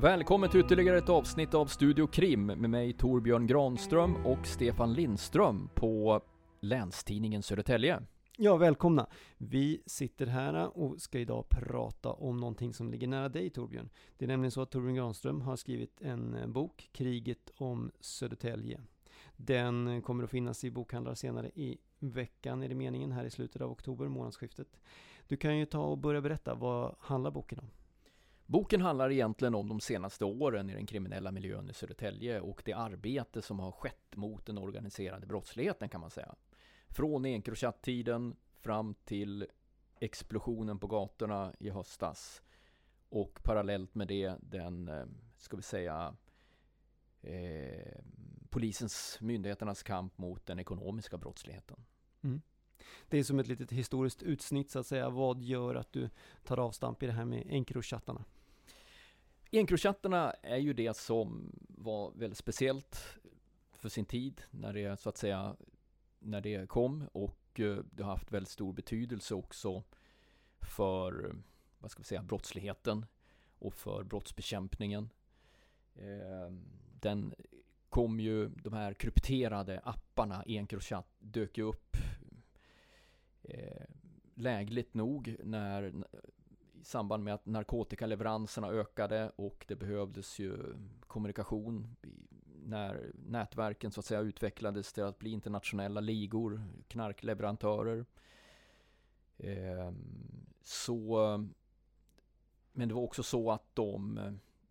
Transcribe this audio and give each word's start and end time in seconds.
Välkommen 0.00 0.50
till 0.50 0.60
ytterligare 0.60 0.98
ett 0.98 1.08
avsnitt 1.08 1.54
av 1.54 1.66
Studio 1.66 2.06
Krim 2.06 2.46
med 2.46 2.70
mig 2.70 2.92
Torbjörn 2.92 3.46
Granström 3.46 4.26
och 4.26 4.46
Stefan 4.46 4.92
Lindström 4.92 5.68
på 5.74 6.20
Länstidningen 6.60 7.42
Södertälje. 7.42 8.02
Ja, 8.36 8.56
välkomna! 8.56 9.06
Vi 9.38 9.82
sitter 9.86 10.26
här 10.26 10.78
och 10.78 11.00
ska 11.00 11.18
idag 11.18 11.48
prata 11.48 12.12
om 12.12 12.36
någonting 12.36 12.74
som 12.74 12.90
ligger 12.90 13.08
nära 13.08 13.28
dig 13.28 13.50
Torbjörn. 13.50 13.88
Det 14.18 14.24
är 14.24 14.26
nämligen 14.26 14.50
så 14.50 14.62
att 14.62 14.70
Torbjörn 14.70 14.94
Granström 14.94 15.40
har 15.40 15.56
skrivit 15.56 16.00
en 16.00 16.34
eh, 16.34 16.46
bok, 16.46 16.88
Kriget 16.92 17.50
om 17.56 17.90
Södertälje. 18.00 18.80
Den 19.36 20.02
kommer 20.02 20.24
att 20.24 20.30
finnas 20.30 20.64
i 20.64 20.70
bokhandlar 20.70 21.14
senare 21.14 21.50
i 21.54 21.78
veckan, 21.98 22.62
är 22.62 22.68
det 22.68 22.74
meningen, 22.74 23.12
här 23.12 23.24
i 23.24 23.30
slutet 23.30 23.62
av 23.62 23.70
oktober, 23.70 24.08
månadsskiftet. 24.08 24.80
Du 25.28 25.36
kan 25.36 25.58
ju 25.58 25.66
ta 25.66 25.84
och 25.84 25.98
börja 25.98 26.20
berätta, 26.20 26.54
vad 26.54 26.94
handlar 26.98 27.30
boken 27.30 27.58
om? 27.58 27.70
Boken 28.48 28.80
handlar 28.80 29.10
egentligen 29.10 29.54
om 29.54 29.68
de 29.68 29.80
senaste 29.80 30.24
åren 30.24 30.70
i 30.70 30.74
den 30.74 30.86
kriminella 30.86 31.32
miljön 31.32 31.70
i 31.70 31.72
Södertälje 31.72 32.40
och 32.40 32.62
det 32.64 32.72
arbete 32.72 33.42
som 33.42 33.58
har 33.58 33.72
skett 33.72 34.16
mot 34.16 34.46
den 34.46 34.58
organiserade 34.58 35.26
brottsligheten 35.26 35.88
kan 35.88 36.00
man 36.00 36.10
säga. 36.10 36.34
Från 36.88 37.24
Encrochat-tiden 37.24 38.36
fram 38.60 38.94
till 39.04 39.46
explosionen 40.00 40.78
på 40.78 40.86
gatorna 40.86 41.54
i 41.58 41.70
höstas 41.70 42.42
och 43.08 43.42
parallellt 43.42 43.94
med 43.94 44.08
det 44.08 44.34
den, 44.40 44.88
eh, 44.88 45.06
ska 45.36 45.56
vi 45.56 45.62
säga, 45.62 46.16
eh, 47.22 48.00
polisens, 48.50 49.18
myndigheternas 49.20 49.82
kamp 49.82 50.18
mot 50.18 50.46
den 50.46 50.58
ekonomiska 50.58 51.18
brottsligheten. 51.18 51.84
Mm. 52.22 52.42
Det 53.08 53.18
är 53.18 53.24
som 53.24 53.38
ett 53.38 53.48
litet 53.48 53.72
historiskt 53.72 54.22
utsnitt 54.22 54.70
så 54.70 54.78
att 54.78 54.86
säga. 54.86 55.10
Vad 55.10 55.42
gör 55.42 55.74
att 55.74 55.92
du 55.92 56.10
tar 56.44 56.58
avstamp 56.58 57.02
i 57.02 57.06
det 57.06 57.12
här 57.12 57.24
med 57.24 57.46
Encrochattarna? 57.46 58.24
Encrochattarna 59.50 60.30
är 60.30 60.56
ju 60.56 60.72
det 60.72 60.96
som 60.96 61.52
var 61.68 62.12
väldigt 62.14 62.38
speciellt 62.38 63.18
för 63.72 63.88
sin 63.88 64.04
tid 64.04 64.42
när 64.50 64.72
det 64.72 65.00
så 65.00 65.08
att 65.08 65.16
säga 65.16 65.56
när 66.18 66.40
det 66.40 66.68
kom 66.68 67.08
och 67.12 67.60
eh, 67.60 67.78
det 67.90 68.02
har 68.02 68.10
haft 68.10 68.32
väldigt 68.32 68.50
stor 68.50 68.72
betydelse 68.72 69.34
också 69.34 69.82
för 70.60 71.36
vad 71.78 71.90
ska 71.90 72.00
vi 72.00 72.04
säga 72.04 72.22
brottsligheten 72.22 73.06
och 73.58 73.74
för 73.74 74.04
brottsbekämpningen. 74.04 75.10
Ehm, 75.94 76.64
den 77.00 77.34
kom 77.88 78.20
ju, 78.20 78.48
de 78.48 78.72
här 78.72 78.94
krypterade 78.94 79.80
apparna, 79.84 80.42
Encrochat, 80.46 81.06
dök 81.18 81.58
ju 81.58 81.64
upp 81.64 81.96
eh, 83.42 83.86
lägligt 84.34 84.94
nog 84.94 85.36
när 85.44 85.92
samband 86.88 87.24
med 87.24 87.34
att 87.34 87.46
narkotikaleveranserna 87.46 88.68
ökade 88.68 89.32
och 89.36 89.64
det 89.68 89.76
behövdes 89.76 90.38
ju 90.38 90.74
kommunikation 91.06 91.96
när 92.64 93.12
nätverken 93.14 93.90
så 93.90 94.00
att 94.00 94.06
säga 94.06 94.20
utvecklades 94.20 94.92
till 94.92 95.04
att 95.04 95.18
bli 95.18 95.30
internationella 95.30 96.00
ligor, 96.00 96.62
knarkleverantörer. 96.88 98.06
Ehm, 99.38 100.46
så, 100.62 101.18
men 102.72 102.88
det 102.88 102.94
var 102.94 103.02
också 103.02 103.22
så 103.22 103.50
att 103.50 103.74
de 103.74 104.20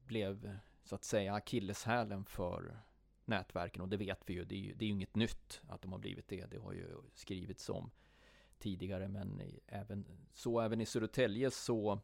blev 0.05 0.57
så 0.83 0.95
att 0.95 1.03
säga 1.03 1.33
akilleshälen 1.33 2.25
för 2.25 2.79
nätverken 3.25 3.81
och 3.81 3.89
det 3.89 3.97
vet 3.97 4.21
vi 4.25 4.33
ju. 4.33 4.45
Det 4.45 4.55
är 4.55 4.59
ju, 4.59 4.73
det 4.73 4.85
är 4.85 4.87
ju 4.87 4.93
inget 4.93 5.15
nytt 5.15 5.61
att 5.67 5.81
de 5.81 5.91
har 5.91 5.99
blivit 5.99 6.27
det. 6.27 6.45
Det 6.45 6.57
har 6.57 6.73
ju 6.73 6.87
skrivits 7.13 7.69
om 7.69 7.91
tidigare 8.59 9.07
men 9.07 9.41
även, 9.67 10.05
så 10.33 10.59
även 10.59 10.81
i 10.81 10.85
Södertälje 10.85 11.51
så 11.51 11.99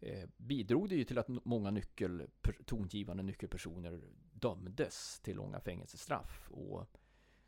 eh, 0.00 0.28
bidrog 0.36 0.88
det 0.88 0.94
ju 0.94 1.04
till 1.04 1.18
att 1.18 1.28
många 1.28 1.70
nyckel, 1.70 2.26
tongivande 2.64 3.22
nyckelpersoner 3.22 4.00
dömdes 4.32 5.20
till 5.20 5.36
långa 5.36 5.60
fängelsestraff 5.60 6.50
och 6.50 6.86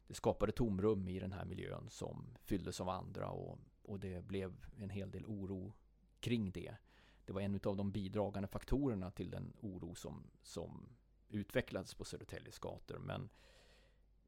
det 0.06 0.14
skapade 0.14 0.52
tomrum 0.52 1.08
i 1.08 1.18
den 1.18 1.32
här 1.32 1.44
miljön 1.44 1.90
som 1.90 2.38
fylldes 2.42 2.80
av 2.80 2.88
andra 2.88 3.30
och, 3.30 3.58
och 3.82 4.00
det 4.00 4.24
blev 4.24 4.66
en 4.78 4.90
hel 4.90 5.10
del 5.10 5.26
oro 5.26 5.72
kring 6.20 6.50
det. 6.50 6.76
Det 7.24 7.32
var 7.32 7.40
en 7.40 7.60
av 7.64 7.76
de 7.76 7.92
bidragande 7.92 8.48
faktorerna 8.48 9.10
till 9.10 9.30
den 9.30 9.52
oro 9.60 9.94
som, 9.94 10.30
som 10.42 10.88
utvecklades 11.28 11.94
på 11.94 12.04
Södertäljes 12.04 12.58
gator 12.58 12.98
men 12.98 13.28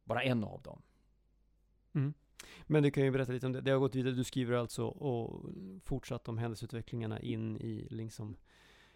bara 0.04 0.22
en 0.22 0.44
av 0.44 0.62
dem. 0.62 0.82
Mm. 1.92 2.14
Men 2.66 2.82
du 2.82 2.90
kan 2.90 3.04
ju 3.04 3.10
berätta 3.10 3.32
lite 3.32 3.46
om 3.46 3.52
det. 3.52 3.60
Det 3.60 3.70
har 3.70 3.78
gått 3.78 3.94
vidare. 3.94 4.14
Du 4.14 4.24
skriver 4.24 4.56
alltså 4.56 4.84
och 4.86 5.50
fortsatt 5.84 6.28
om 6.28 6.38
händelseutvecklingarna 6.38 7.20
in 7.20 7.56
i 7.56 7.86
liksom 7.90 8.36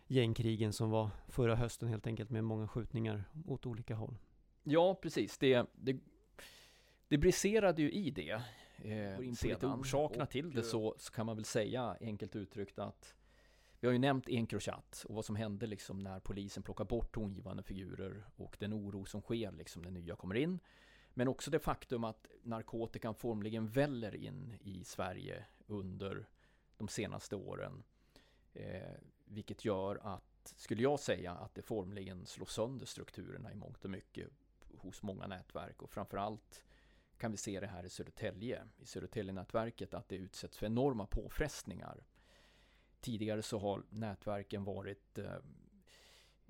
gängkrigen 0.06 0.72
som 0.72 0.90
var 0.90 1.10
förra 1.28 1.56
hösten 1.56 1.88
helt 1.88 2.06
enkelt 2.06 2.30
med 2.30 2.44
många 2.44 2.68
skjutningar 2.68 3.24
åt 3.46 3.66
olika 3.66 3.94
håll. 3.94 4.18
Ja, 4.62 4.94
precis. 4.94 5.38
Det, 5.38 5.66
det, 5.72 5.96
det 7.08 7.18
briserade 7.18 7.82
ju 7.82 7.90
i 7.90 8.10
det. 8.10 8.42
Eh, 8.84 9.26
in 9.26 9.36
på 9.36 9.46
lite 9.46 9.66
orsakerna 9.66 10.26
till 10.26 10.50
det 10.50 10.62
så, 10.62 10.94
så 10.98 11.12
kan 11.12 11.26
man 11.26 11.36
väl 11.36 11.44
säga 11.44 11.96
enkelt 12.00 12.36
uttryckt 12.36 12.78
att 12.78 13.14
vi 13.80 13.86
har 13.86 13.92
ju 13.92 13.98
nämnt 13.98 14.28
Encrochat 14.28 15.04
och 15.08 15.14
vad 15.14 15.24
som 15.24 15.36
hände 15.36 15.66
liksom 15.66 15.98
när 15.98 16.20
polisen 16.20 16.62
plockar 16.62 16.84
bort 16.84 17.14
tongivande 17.14 17.62
figurer 17.62 18.24
och 18.36 18.56
den 18.58 18.74
oro 18.74 19.04
som 19.04 19.20
sker 19.20 19.52
liksom 19.52 19.82
när 19.82 19.90
nya 19.90 20.16
kommer 20.16 20.34
in. 20.34 20.58
Men 21.18 21.28
också 21.28 21.50
det 21.50 21.58
faktum 21.58 22.04
att 22.04 22.26
narkotikan 22.42 23.14
formligen 23.14 23.68
väller 23.68 24.14
in 24.14 24.56
i 24.60 24.84
Sverige 24.84 25.44
under 25.66 26.28
de 26.76 26.88
senaste 26.88 27.36
åren. 27.36 27.82
Eh, 28.52 28.92
vilket 29.24 29.64
gör 29.64 29.98
att, 30.02 30.54
skulle 30.56 30.82
jag 30.82 31.00
säga, 31.00 31.32
att 31.32 31.54
det 31.54 31.62
formligen 31.62 32.26
slår 32.26 32.46
sönder 32.46 32.86
strukturerna 32.86 33.52
i 33.52 33.54
mångt 33.54 33.84
och 33.84 33.90
mycket 33.90 34.28
hos 34.76 35.02
många 35.02 35.26
nätverk 35.26 35.82
och 35.82 35.90
framförallt 35.90 36.64
kan 37.16 37.30
vi 37.30 37.36
se 37.36 37.60
det 37.60 37.66
här 37.66 37.84
i 37.84 37.90
Södertälje, 37.90 38.64
i 38.76 38.86
Södertälje-nätverket, 38.86 39.94
att 39.94 40.08
det 40.08 40.16
utsätts 40.16 40.58
för 40.58 40.66
enorma 40.66 41.06
påfrestningar. 41.06 42.04
Tidigare 43.00 43.42
så 43.42 43.58
har 43.58 43.82
nätverken 43.90 44.64
varit 44.64 45.18
eh, 45.18 45.32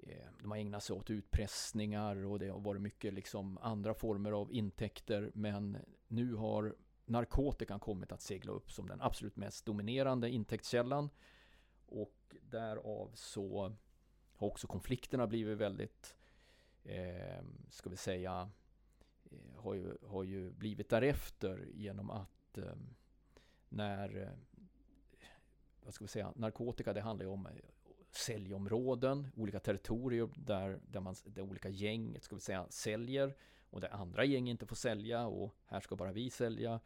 Eh, 0.03 0.29
de 0.41 0.51
har 0.51 0.59
ägnat 0.59 0.83
sig 0.83 0.97
åt 0.97 1.11
utpressningar 1.11 2.25
och 2.25 2.39
det 2.39 2.49
har 2.49 2.61
varit 2.61 2.83
mycket 2.83 3.15
liksom 3.15 3.59
andra 3.59 3.95
former 3.95 4.33
av 4.33 4.53
intäkter. 4.53 5.31
Men 5.35 5.79
nu 6.09 6.35
har 6.35 6.77
narkotikan 7.05 7.81
kommit 7.81 8.13
att 8.13 8.23
segla 8.23 8.53
upp 8.53 8.73
som 8.73 8.89
den 8.89 9.01
absolut 9.01 9.37
mest 9.37 9.67
dominerande 9.67 10.31
intäktskällan. 10.31 11.11
Och 11.87 12.37
därav 12.43 13.11
så 13.15 13.77
har 14.33 14.47
också 14.47 14.67
konflikterna 14.67 15.27
blivit 15.27 15.59
väldigt, 15.59 16.17
eh, 16.85 17.45
ska 17.71 17.91
vi 17.91 17.97
säga, 17.97 18.51
eh, 19.25 19.61
har, 19.63 19.75
ju, 19.75 19.97
har 20.07 20.25
ju 20.25 20.51
blivit 20.51 20.89
därefter 20.89 21.69
genom 21.75 22.11
att 22.11 22.59
eh, 22.59 22.77
när 23.69 24.23
eh, 24.23 24.31
vad 25.81 25.95
ska 25.95 26.05
vi 26.05 26.09
säga, 26.09 26.33
narkotika 26.37 26.93
det 26.93 27.01
handlar 27.01 27.25
ju 27.25 27.31
om 27.33 27.49
säljområden, 28.11 29.27
olika 29.37 29.61
territorier 29.61 30.29
där, 30.37 30.81
där, 30.89 31.01
man, 31.01 31.15
där 31.25 31.43
olika 31.43 31.69
gäng 31.69 32.17
ska 32.21 32.35
vi 32.35 32.41
säga, 32.41 32.67
säljer 32.71 33.37
och 33.71 33.81
där 33.81 33.95
andra 33.95 34.25
gäng 34.25 34.49
inte 34.49 34.67
får 34.67 34.77
sälja 34.77 35.27
och 35.27 35.55
här 35.67 35.81
ska 35.81 35.97
bara 35.97 36.13
vi 36.13 36.31
sälja. 36.31 36.81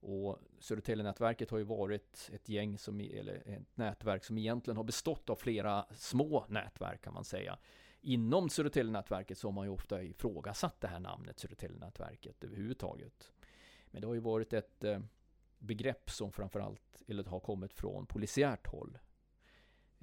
Och 0.00 0.38
Södertäljenätverket 0.58 1.50
har 1.50 1.58
ju 1.58 1.64
varit 1.64 2.30
ett 2.32 2.48
gäng 2.48 2.78
som, 2.78 3.00
eller 3.00 3.42
ett 3.46 3.76
nätverk 3.76 4.24
som 4.24 4.38
egentligen 4.38 4.76
har 4.76 4.84
bestått 4.84 5.30
av 5.30 5.36
flera 5.36 5.86
små 5.90 6.46
nätverk 6.48 7.02
kan 7.02 7.14
man 7.14 7.24
säga. 7.24 7.58
Inom 8.00 8.50
Södertäljenätverket 8.50 9.38
så 9.38 9.46
har 9.48 9.52
man 9.52 9.64
ju 9.64 9.70
ofta 9.70 10.02
ifrågasatt 10.02 10.80
det 10.80 10.88
här 10.88 11.00
namnet 11.00 11.38
Södertäljenätverket 11.38 12.44
överhuvudtaget. 12.44 13.32
Men 13.90 14.00
det 14.00 14.06
har 14.06 14.14
ju 14.14 14.20
varit 14.20 14.52
ett 14.52 14.84
eh, 14.84 15.00
begrepp 15.58 16.10
som 16.10 16.32
framförallt 16.32 17.02
eller 17.06 17.24
har 17.24 17.40
kommit 17.40 17.74
från 17.74 18.06
polisiärt 18.06 18.66
håll 18.66 18.98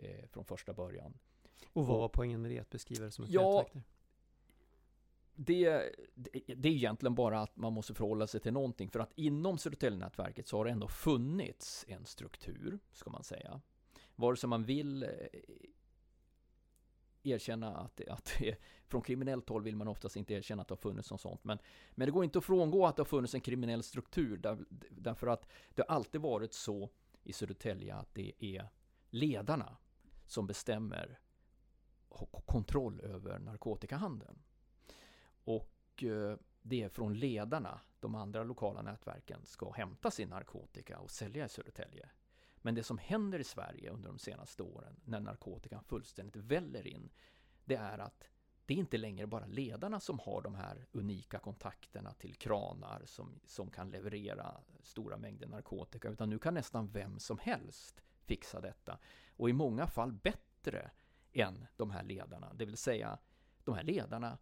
eh, 0.02 0.28
från 0.28 0.46
första 0.46 0.74
början. 0.74 1.14
Och 1.74 1.88
vad 1.88 2.00
var 2.00 2.10
poängen 2.10 2.42
med 2.42 2.52
det, 2.52 2.60
att 2.60 2.70
beskriva 2.70 3.06
det 3.06 3.12
som 3.12 3.26
ett 3.26 3.32
ja, 3.32 3.58
nätverk? 3.58 3.84
Det, 5.36 5.70
det, 6.16 6.42
det 6.56 6.70
är 6.70 6.74
egentligen 6.74 7.16
bara 7.16 7.42
att 7.42 7.58
man 7.58 7.74
måste 7.74 7.94
förhålla 7.94 8.28
sig 8.28 8.40
till 8.40 8.54
någonting. 8.54 8.90
För 8.90 9.00
att 9.00 9.12
inom 9.16 9.58
Södertäljenätverket 9.58 10.48
så 10.48 10.58
har 10.58 10.66
det 10.66 10.72
ändå 10.72 10.88
funnits 10.88 11.86
en 11.88 12.06
struktur, 12.06 12.80
ska 12.92 13.10
man 13.10 13.24
säga. 13.24 13.62
Vare 14.16 14.38
sig 14.38 14.50
man 14.50 14.64
vill 14.64 15.04
eh, 15.04 15.10
erkänna 17.24 17.76
att, 17.76 17.96
det, 17.96 18.10
att 18.10 18.34
det, 18.40 18.56
från 18.88 19.02
kriminellt 19.02 19.50
håll 19.50 19.64
vill 19.64 19.76
man 19.76 19.88
oftast 19.88 20.16
inte 20.16 20.34
erkänna 20.34 20.62
att 20.62 20.68
det 20.68 20.72
har 20.72 20.78
funnits 20.78 21.12
något 21.12 21.22
sånt. 21.22 21.44
Men, 21.44 21.58
men 21.92 22.06
det 22.06 22.12
går 22.12 22.24
inte 22.24 22.38
att 22.38 22.46
frångå 22.46 22.86
att 22.86 22.96
det 22.96 23.00
har 23.00 23.06
funnits 23.06 23.36
en 23.36 23.42
kriminell 23.42 23.84
struktur 23.84 24.38
där, 24.38 24.66
därför 24.90 25.28
att 25.28 25.48
det 25.76 25.82
har 25.88 25.96
alltid 25.96 26.22
varit 26.22 26.54
så 26.54 26.90
i 27.24 27.34
Södertälje 27.34 27.96
att 27.96 28.16
det 28.16 28.34
är 28.40 28.70
ledarna 29.10 29.78
som 30.32 30.48
bestämmer 30.48 31.20
och 32.10 32.46
kontroll 32.46 33.02
över 33.02 33.40
narkotikahandeln. 33.40 34.44
Och 35.44 36.04
eh, 36.04 36.38
det 36.62 36.84
är 36.84 36.90
från 36.90 37.14
ledarna 37.14 37.82
de 38.00 38.16
andra 38.16 38.44
lokala 38.44 38.82
nätverken 38.82 39.46
ska 39.46 39.72
hämta 39.72 40.12
sin 40.12 40.30
narkotika 40.30 41.00
och 41.00 41.12
sälja 41.12 41.46
i 41.46 41.50
Södertälje. 41.50 42.10
Men 42.56 42.76
det 42.76 42.84
som 42.84 42.98
händer 42.98 43.40
i 43.40 43.44
Sverige 43.44 43.90
under 43.90 44.10
de 44.10 44.20
senaste 44.20 44.64
åren 44.64 45.00
när 45.06 45.20
narkotikan 45.20 45.84
fullständigt 45.84 46.36
väller 46.36 46.88
in, 46.88 47.10
det 47.66 47.76
är 47.76 47.98
att 47.98 48.24
det 48.66 48.74
är 48.74 48.78
inte 48.78 48.98
längre 48.98 49.28
bara 49.28 49.46
ledarna 49.46 50.00
som 50.00 50.20
har 50.20 50.42
de 50.42 50.56
här 50.56 50.88
unika 50.92 51.40
kontakterna 51.40 52.14
till 52.14 52.36
kranar 52.36 53.02
som, 53.06 53.40
som 53.46 53.72
kan 53.72 53.90
leverera 53.90 54.62
stora 54.84 55.18
mängder 55.18 55.48
narkotika, 55.48 56.10
utan 56.10 56.30
nu 56.30 56.40
kan 56.40 56.54
nästan 56.54 56.92
vem 56.92 57.20
som 57.20 57.38
helst 57.38 58.02
fixa 58.32 58.62
detta. 58.62 59.00
Och 59.42 59.50
i 59.50 59.54
många 59.54 59.88
fall 59.88 60.12
bättre 60.12 60.92
än 61.34 61.68
de 61.78 61.92
här 61.92 62.04
ledarna. 62.04 62.54
Det 62.54 62.66
vill 62.66 62.78
säga, 62.78 63.18
de 63.64 63.76
här 63.76 63.84
ledarna 63.84 64.38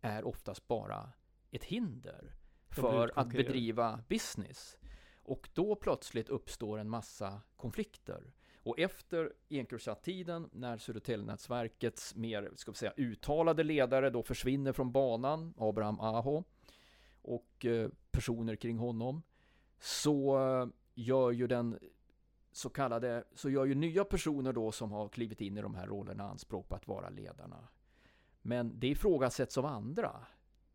är 0.00 0.24
oftast 0.24 0.68
bara 0.68 1.12
ett 1.50 1.64
hinder 1.64 2.34
för 2.68 3.12
att 3.16 3.28
bedriva 3.28 4.04
business. 4.08 4.78
Och 5.22 5.48
då 5.54 5.76
plötsligt 5.76 6.28
uppstår 6.28 6.78
en 6.78 6.90
massa 6.90 7.40
konflikter. 7.56 8.32
Och 8.62 8.78
efter 8.78 9.32
Encrochat-tiden, 9.48 10.48
när 10.52 10.78
Södertäljenätsverkets 10.78 12.14
mer, 12.14 12.50
ska 12.56 12.70
vi 12.70 12.76
säga, 12.76 12.92
uttalade 12.96 13.64
ledare 13.64 14.10
då 14.10 14.22
försvinner 14.22 14.72
från 14.72 14.92
banan, 14.92 15.54
Abraham 15.56 16.00
Aho, 16.00 16.44
och 17.22 17.66
eh, 17.66 17.90
personer 18.10 18.56
kring 18.56 18.78
honom, 18.78 19.22
så 19.78 20.38
eh, 20.38 20.68
gör 20.94 21.30
ju 21.30 21.46
den 21.46 21.78
så 22.52 22.70
kallade, 22.70 23.24
så 23.34 23.50
gör 23.50 23.64
ju 23.64 23.74
nya 23.74 24.04
personer 24.04 24.52
då 24.52 24.72
som 24.72 24.92
har 24.92 25.08
klivit 25.08 25.40
in 25.40 25.56
i 25.56 25.62
de 25.62 25.74
här 25.74 25.86
rollerna 25.86 26.24
anspråk 26.24 26.68
på 26.68 26.74
att 26.74 26.88
vara 26.88 27.08
ledarna. 27.08 27.68
Men 28.42 28.80
det 28.80 28.88
ifrågasätts 28.88 29.58
av 29.58 29.66
andra. 29.66 30.26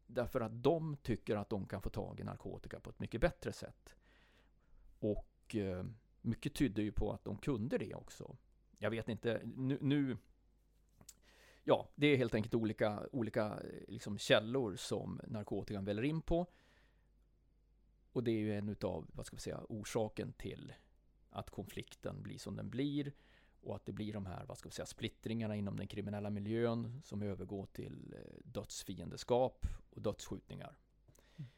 Därför 0.08 0.42
att 0.42 0.64
de 0.64 0.98
tycker 0.98 1.36
att 1.36 1.50
de 1.50 1.66
kan 1.66 1.82
få 1.82 1.90
tag 1.90 2.20
i 2.20 2.24
narkotika 2.24 2.80
på 2.80 2.90
ett 2.90 3.00
mycket 3.00 3.22
bättre 3.22 3.54
sätt. 3.54 3.96
Och 5.00 5.56
eh, 5.56 5.86
mycket 6.22 6.54
tydde 6.56 6.82
ju 6.82 6.92
på 6.92 7.12
att 7.12 7.26
de 7.26 7.38
kunde 7.38 7.78
det 7.78 7.96
också. 7.96 8.38
Jag 8.78 8.90
vet 8.90 9.10
inte, 9.10 9.42
nu, 9.44 9.78
nu 9.82 10.18
Ja, 11.68 11.90
det 11.96 12.08
är 12.08 12.18
helt 12.18 12.36
enkelt 12.36 12.56
olika, 12.56 13.08
olika 13.12 13.46
eh, 13.46 13.88
liksom 13.88 14.18
källor 14.18 14.76
som 14.76 15.22
narkotikan 15.28 15.86
väller 15.86 16.04
in 16.04 16.22
på. 16.22 16.48
Och 18.12 18.24
det 18.24 18.32
är 18.32 18.40
ju 18.40 18.58
en 18.58 18.70
utav, 18.70 19.06
vad 19.14 19.26
ska 19.26 19.36
vi 19.36 19.42
säga, 19.42 19.62
orsaken 19.70 20.34
till 20.34 20.74
att 21.36 21.50
konflikten 21.50 22.24
blir 22.24 22.38
som 22.38 22.56
den 22.56 22.70
blir 22.70 23.14
och 23.62 23.76
att 23.76 23.86
det 23.86 23.92
blir 23.92 24.14
de 24.14 24.26
här, 24.26 24.46
vad 24.46 24.58
ska 24.58 24.70
vi 24.70 24.76
säga, 24.76 24.86
splittringarna 24.86 25.56
inom 25.56 25.78
den 25.78 25.88
kriminella 25.88 26.30
miljön 26.30 27.02
som 27.04 27.22
övergår 27.22 27.66
till 27.66 28.14
eh, 28.14 28.40
dödsfiendeskap 28.44 29.66
och 29.90 30.02
dödsskjutningar. 30.02 30.78
Mm. 31.38 31.50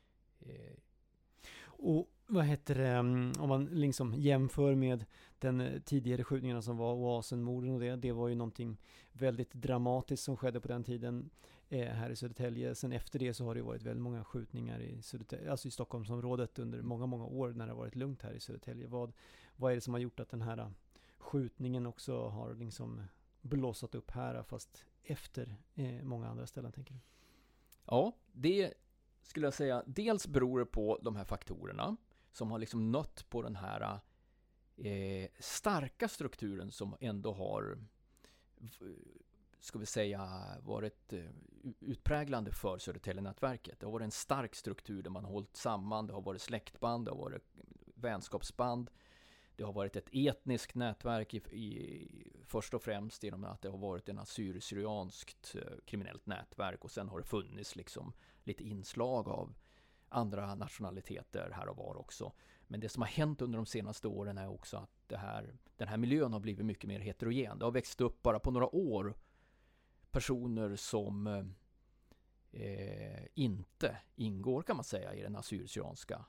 Och 1.78 2.10
vad 2.28 2.46
heter 2.46 2.76
det, 2.76 2.88
mm, 2.88 3.32
om 3.40 3.50
man 3.50 3.66
liksom 3.66 4.14
jämför 4.14 4.76
med 4.76 5.06
den 5.40 5.62
eh, 5.62 5.82
tidigare 5.82 6.24
skjutningarna 6.24 6.62
som 6.62 6.78
var 6.78 6.94
Oasenmorden 6.94 7.74
och 7.74 7.80
det, 7.80 7.96
det 7.96 8.12
var 8.12 8.28
ju 8.28 8.36
någonting 8.36 8.78
väldigt 9.12 9.54
dramatiskt 9.54 10.24
som 10.24 10.38
skedde 10.38 10.62
på 10.62 10.68
den 10.68 10.84
tiden 10.84 11.30
eh, 11.70 11.88
här 11.88 12.10
i 12.10 12.16
Södertälje. 12.16 12.76
Sen 12.76 12.92
efter 12.92 13.20
det 13.20 13.34
så 13.34 13.46
har 13.46 13.56
det 13.56 13.62
varit 13.62 13.84
väldigt 13.84 14.04
många 14.04 14.24
skjutningar 14.24 14.80
i, 14.80 15.02
Södertälje, 15.02 15.52
alltså 15.52 15.68
i 15.68 15.72
Stockholmsområdet 15.72 16.60
under 16.60 16.82
många, 16.82 17.06
många 17.06 17.26
år 17.26 17.54
när 17.54 17.66
det 17.66 17.72
har 17.72 17.80
varit 17.80 17.96
lugnt 17.96 18.22
här 18.22 18.34
i 18.34 18.40
Södertälje. 18.40 18.88
Vad, 18.88 19.14
vad 19.56 19.72
är 19.72 19.76
det 19.76 19.82
som 19.82 19.94
har 19.94 20.02
gjort 20.02 20.20
att 20.20 20.30
den 20.30 20.42
här 20.42 20.58
eh, 20.58 20.70
skjutningen 21.18 21.86
också 21.86 22.28
har 22.28 22.56
liksom 22.56 23.04
blossat 23.42 23.96
upp 23.96 24.12
här 24.12 24.44
fast 24.44 24.86
efter 25.04 25.56
många 26.04 26.28
andra 26.28 26.48
ställen 26.48 26.72
tänker 26.72 26.94
du? 26.94 27.00
Ja, 27.86 28.14
det 28.32 28.74
skulle 29.28 29.46
jag 29.46 29.54
säga, 29.54 29.84
dels 29.86 30.28
beror 30.28 30.60
det 30.60 30.66
på 30.66 31.00
de 31.02 31.16
här 31.16 31.24
faktorerna 31.24 31.98
som 32.32 32.52
har 32.52 32.60
liksom 32.60 32.92
nött 32.92 33.26
på 33.30 33.42
den 33.42 33.56
här 33.56 34.00
eh, 34.78 35.30
starka 35.40 36.08
strukturen 36.08 36.72
som 36.72 36.96
ändå 37.00 37.34
har 37.34 37.78
ska 39.60 39.80
vi 39.80 39.86
säga, 39.86 40.30
varit 40.62 41.14
eh, 41.14 41.26
utpräglande 41.80 42.52
för 42.52 42.78
Södertäljenätverket. 42.78 43.80
Det 43.80 43.86
har 43.86 43.94
varit 43.94 44.06
en 44.06 44.12
stark 44.12 44.56
struktur 44.56 45.04
där 45.04 45.10
man 45.10 45.26
har 45.26 45.32
hållit 45.32 45.56
samman, 45.56 46.08
det 46.08 46.14
har 46.14 46.22
varit 46.22 46.42
släktband, 46.42 47.06
det 47.06 47.12
har 47.12 47.18
varit 47.18 47.44
vänskapsband. 47.96 48.90
Det 49.56 49.64
har 49.64 49.74
varit 49.74 49.96
ett 49.96 50.10
etniskt 50.12 50.76
nätverk 50.76 51.34
i, 51.34 51.38
i, 51.38 52.08
först 52.46 52.74
och 52.74 52.82
främst 52.82 53.24
genom 53.24 53.44
att 53.44 53.62
det 53.62 53.70
har 53.70 53.78
varit 53.78 54.10
en 54.10 54.20
assyrisk-syrianskt 54.20 55.56
eh, 55.56 55.78
kriminellt 55.86 56.26
nätverk 56.26 56.84
och 56.84 56.92
sen 56.92 57.10
har 57.10 57.18
det 57.18 57.26
funnits 57.26 57.76
liksom 57.76 58.14
lite 58.48 58.64
inslag 58.64 59.28
av 59.28 59.56
andra 60.10 60.56
nationaliteter 60.56 61.52
här 61.54 61.68
och 61.68 61.78
var 61.78 61.98
också. 61.98 62.34
Men 62.68 62.80
det 62.80 62.90
som 62.90 63.02
har 63.02 63.10
hänt 63.10 63.42
under 63.42 63.58
de 63.58 63.66
senaste 63.66 64.08
åren 64.08 64.38
är 64.38 64.50
också 64.50 64.78
att 64.78 64.90
det 65.08 65.18
här, 65.18 65.58
den 65.76 65.88
här 65.88 65.98
miljön 65.98 66.34
har 66.34 66.40
blivit 66.40 66.66
mycket 66.66 66.88
mer 66.88 67.00
heterogen. 67.00 67.60
Det 67.60 67.66
har 67.66 67.72
växt 67.72 68.02
upp 68.02 68.22
bara 68.22 68.40
på 68.40 68.52
några 68.52 68.76
år 68.76 69.16
personer 70.12 70.76
som 70.76 71.28
eh, 72.52 73.24
inte 73.34 73.98
ingår 74.16 74.62
kan 74.62 74.76
man 74.76 74.84
säga 74.84 75.14
i 75.14 75.22
den 75.22 75.36
assyriska 75.36 76.26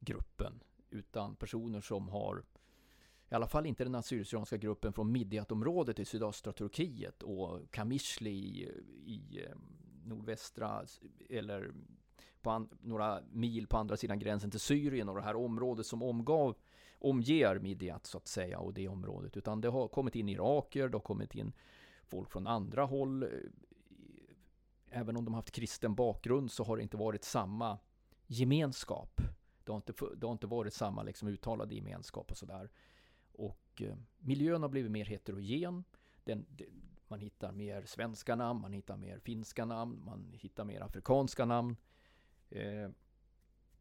gruppen 0.00 0.60
utan 0.90 1.36
personer 1.36 1.80
som 1.80 2.08
har 2.08 2.44
i 3.30 3.34
alla 3.34 3.46
fall 3.46 3.66
inte 3.66 3.84
den 3.84 3.94
assyriska 3.94 4.56
gruppen 4.56 4.92
från 4.92 5.12
Midjatområdet 5.12 5.98
i 5.98 6.04
sydöstra 6.04 6.52
Turkiet 6.52 7.22
och 7.22 7.70
Kamishli 7.70 8.30
i, 8.30 8.68
i 9.06 9.44
nordvästra 10.04 10.84
eller 11.30 11.72
på 12.42 12.66
några 12.80 13.20
mil 13.32 13.66
på 13.66 13.76
andra 13.76 13.96
sidan 13.96 14.18
gränsen 14.18 14.50
till 14.50 14.60
Syrien 14.60 15.08
och 15.08 15.16
det 15.16 15.22
här 15.22 15.36
området 15.36 15.86
som 15.86 16.02
omgav, 16.02 16.56
omger 16.98 17.58
Midjat 17.58 18.06
så 18.06 18.18
att 18.18 18.28
säga 18.28 18.58
och 18.58 18.74
det 18.74 18.88
området. 18.88 19.36
Utan 19.36 19.60
det 19.60 19.68
har 19.68 19.88
kommit 19.88 20.14
in 20.14 20.28
iraker, 20.28 20.88
det 20.88 20.94
har 20.94 21.02
kommit 21.02 21.34
in 21.34 21.52
folk 22.06 22.30
från 22.30 22.46
andra 22.46 22.84
håll. 22.84 23.28
Även 24.90 25.16
om 25.16 25.24
de 25.24 25.34
haft 25.34 25.50
kristen 25.50 25.94
bakgrund 25.94 26.50
så 26.50 26.64
har 26.64 26.76
det 26.76 26.82
inte 26.82 26.96
varit 26.96 27.24
samma 27.24 27.78
gemenskap. 28.26 29.20
Det 29.64 29.72
har 29.72 29.76
inte, 29.76 29.92
det 30.16 30.26
har 30.26 30.32
inte 30.32 30.46
varit 30.46 30.74
samma 30.74 31.02
liksom 31.02 31.28
uttalade 31.28 31.74
gemenskap 31.74 32.30
och 32.30 32.36
sådär. 32.36 32.70
Och 33.32 33.82
eh, 33.82 33.96
miljön 34.18 34.62
har 34.62 34.68
blivit 34.68 34.90
mer 34.90 35.04
heterogen. 35.04 35.84
Den, 36.24 36.46
den, 36.48 36.66
man 37.14 37.20
hittar 37.20 37.52
mer 37.52 37.84
svenska 37.84 38.36
namn, 38.36 38.60
man 38.60 38.72
hittar 38.72 38.96
mer 38.96 39.18
finska 39.18 39.64
namn, 39.64 40.04
man 40.04 40.32
hittar 40.32 40.64
mer 40.64 40.80
afrikanska 40.80 41.44
namn. 41.44 41.76
Eh, 42.50 42.90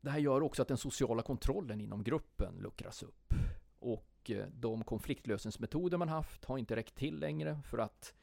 det 0.01 0.09
här 0.09 0.19
gör 0.19 0.43
också 0.43 0.61
att 0.61 0.67
den 0.67 0.77
sociala 0.77 1.21
kontrollen 1.21 1.81
inom 1.81 2.03
gruppen 2.03 2.55
luckras 2.59 3.03
upp. 3.03 3.33
Och 3.79 4.31
eh, 4.31 4.47
de 4.47 4.83
konfliktlösningsmetoder 4.83 5.97
man 5.97 6.09
haft 6.09 6.45
har 6.45 6.57
inte 6.57 6.75
räckt 6.75 6.95
till 6.95 7.19
längre 7.19 7.61
för 7.65 7.77
att 7.77 8.13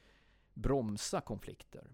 bromsa 0.54 1.20
konflikter. 1.20 1.90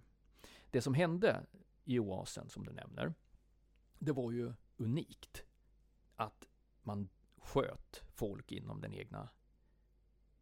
Det 0.70 0.80
som 0.82 0.94
hände 0.94 1.46
i 1.84 1.98
oasen, 1.98 2.48
som 2.48 2.64
du 2.64 2.72
nämner, 2.72 3.14
det 3.98 4.12
var 4.12 4.32
ju 4.32 4.52
unikt 4.76 5.44
att 6.16 6.48
man 6.82 7.08
sköt 7.36 8.02
folk 8.08 8.52
inom 8.52 8.80
den 8.80 8.94
egna 8.94 9.28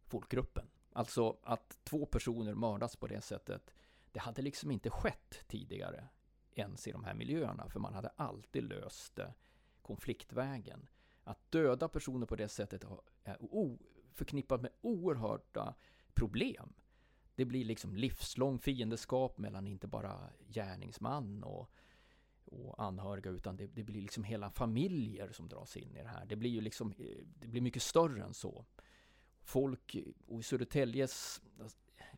folkgruppen. 0.05 0.67
Alltså 0.95 1.37
att 1.43 1.79
två 1.83 2.05
personer 2.05 2.53
mördas 2.53 2.95
på 2.95 3.07
det 3.07 3.21
sättet, 3.21 3.73
det 4.11 4.19
hade 4.19 4.41
liksom 4.41 4.71
inte 4.71 4.89
skett 4.89 5.43
tidigare 5.47 6.07
ens 6.51 6.87
i 6.87 6.91
de 6.91 7.03
här 7.03 7.13
miljöerna, 7.13 7.69
för 7.69 7.79
man 7.79 7.93
hade 7.93 8.09
alltid 8.15 8.63
löst 8.63 9.15
det 9.15 9.33
konfliktvägen. 9.81 10.87
Att 11.23 11.51
döda 11.51 11.87
personer 11.87 12.25
på 12.25 12.35
det 12.35 12.47
sättet 12.47 12.83
är 13.23 13.37
förknippat 14.13 14.61
med 14.61 14.71
oerhörda 14.81 15.75
problem. 16.13 16.73
Det 17.35 17.45
blir 17.45 17.65
liksom 17.65 17.95
livslång 17.95 18.59
fiendeskap 18.59 19.37
mellan 19.37 19.67
inte 19.67 19.87
bara 19.87 20.29
gärningsman 20.47 21.43
och, 21.43 21.71
och 22.45 22.83
anhöriga, 22.83 23.31
utan 23.31 23.57
det, 23.57 23.67
det, 23.67 23.83
blir 23.83 24.01
liksom 24.01 24.23
hela 24.23 24.49
familjer 24.49 25.31
som 25.31 25.47
dras 25.47 25.77
in 25.77 25.95
i 25.95 26.01
det 26.01 26.09
här. 26.09 26.25
Det 26.25 26.35
blir 26.35 26.49
ju 26.49 26.61
liksom, 26.61 26.91
eh, 26.91 27.25
det 27.39 27.47
blir 27.47 27.61
mycket 27.61 27.83
större 27.83 28.23
än 28.23 28.33
så. 28.33 28.65
Folk, 29.45 29.95
och 30.27 30.39
i 30.39 30.43
Södertäljes 30.43 31.41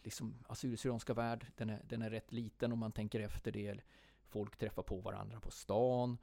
liksom 0.04 0.28
alltså, 0.28 0.52
assyrisk-syrianska 0.52 1.14
värld, 1.14 1.48
den 1.56 1.70
är, 1.70 1.82
den 1.90 2.02
är 2.02 2.10
rätt 2.10 2.32
liten 2.32 2.72
om 2.72 2.80
man 2.80 2.92
tänker 2.92 3.20
efter 3.20 3.52
det. 3.52 3.82
Folk 4.28 4.58
träffar 4.58 4.84
på 4.84 5.00
varandra 5.00 5.40
på 5.40 5.52
stan. 5.52 6.18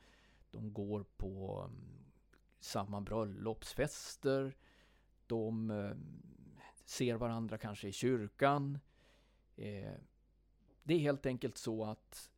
De 0.51 0.73
går 0.73 1.05
på 1.17 1.63
mm, 1.69 2.05
samma 2.61 3.01
bröllopsfester. 3.01 4.57
De 5.27 5.71
mm, 5.71 6.23
ser 6.85 7.15
varandra 7.15 7.59
kanske 7.59 7.89
i 7.89 7.93
kyrkan. 7.93 8.79
Eh, 9.57 9.95
det 10.83 10.95
är 10.95 10.99
helt 10.99 11.27
enkelt 11.27 11.59
så 11.59 11.85
att 11.85 12.31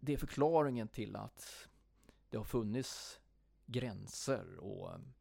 det 0.00 0.12
är 0.12 0.16
förklaringen 0.16 0.88
till 0.88 1.16
att 1.16 1.68
det 2.30 2.36
har 2.36 2.44
funnits 2.44 3.20
gränser 3.66 4.56
och, 4.58 4.94
mm, 4.94 5.12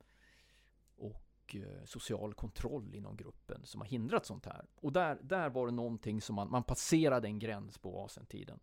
och 1.47 1.55
eh, 1.55 1.83
social 1.85 2.33
kontroll 2.33 2.95
inom 2.95 3.17
gruppen 3.17 3.65
som 3.65 3.81
har 3.81 3.87
hindrat 3.87 4.25
sånt 4.25 4.45
här. 4.45 4.65
Och 4.75 4.93
där, 4.93 5.19
där 5.21 5.49
var 5.49 5.65
det 5.65 5.73
någonting 5.73 6.21
som 6.21 6.35
man, 6.35 6.51
man 6.51 6.63
passerade 6.63 7.27
en 7.27 7.39
gräns 7.39 7.77
på 7.77 8.05
Asentiden. 8.05 8.59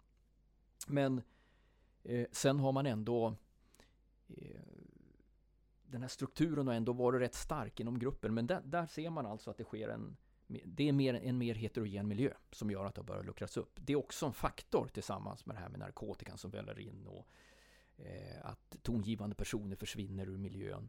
Men 0.87 1.23
eh, 2.03 2.27
sen 2.33 2.61
har 2.61 2.73
man 2.73 2.87
ändå 2.87 3.37
eh, 4.29 4.61
den 5.83 6.03
här 6.03 6.09
strukturen 6.09 6.67
har 6.67 6.75
ändå 6.75 6.93
varit 6.93 7.21
rätt 7.21 7.35
stark 7.35 7.81
inom 7.81 7.99
gruppen. 7.99 8.35
Men 8.35 8.47
där, 8.47 8.63
där 8.65 8.87
ser 8.87 9.11
man 9.11 9.27
alltså 9.27 9.51
att 9.51 9.57
det 9.57 9.65
sker 9.65 9.89
en 9.89 10.17
det 10.47 10.89
är 10.89 10.93
mer, 10.93 11.15
en 11.15 11.39
mer 11.39 11.55
heterogen 11.55 12.09
miljö 12.09 12.33
som 12.51 12.71
gör 12.71 12.85
att 12.85 12.95
det 12.95 13.03
börjar 13.03 13.23
luckras 13.23 13.57
upp. 13.57 13.79
Det 13.81 13.93
är 13.93 13.97
också 13.97 14.27
en 14.27 14.33
faktor 14.33 14.89
tillsammans 14.89 15.47
med 15.47 15.57
det 15.57 15.61
här 15.61 15.69
med 15.69 15.79
narkotikan 15.79 16.39
som 16.39 16.51
väller 16.51 16.79
in 16.79 17.07
och 17.07 17.29
eh, 17.97 18.47
att 18.47 18.77
tongivande 18.83 19.37
personer 19.37 19.77
försvinner 19.77 20.29
ur 20.29 20.39
miljön 20.39 20.89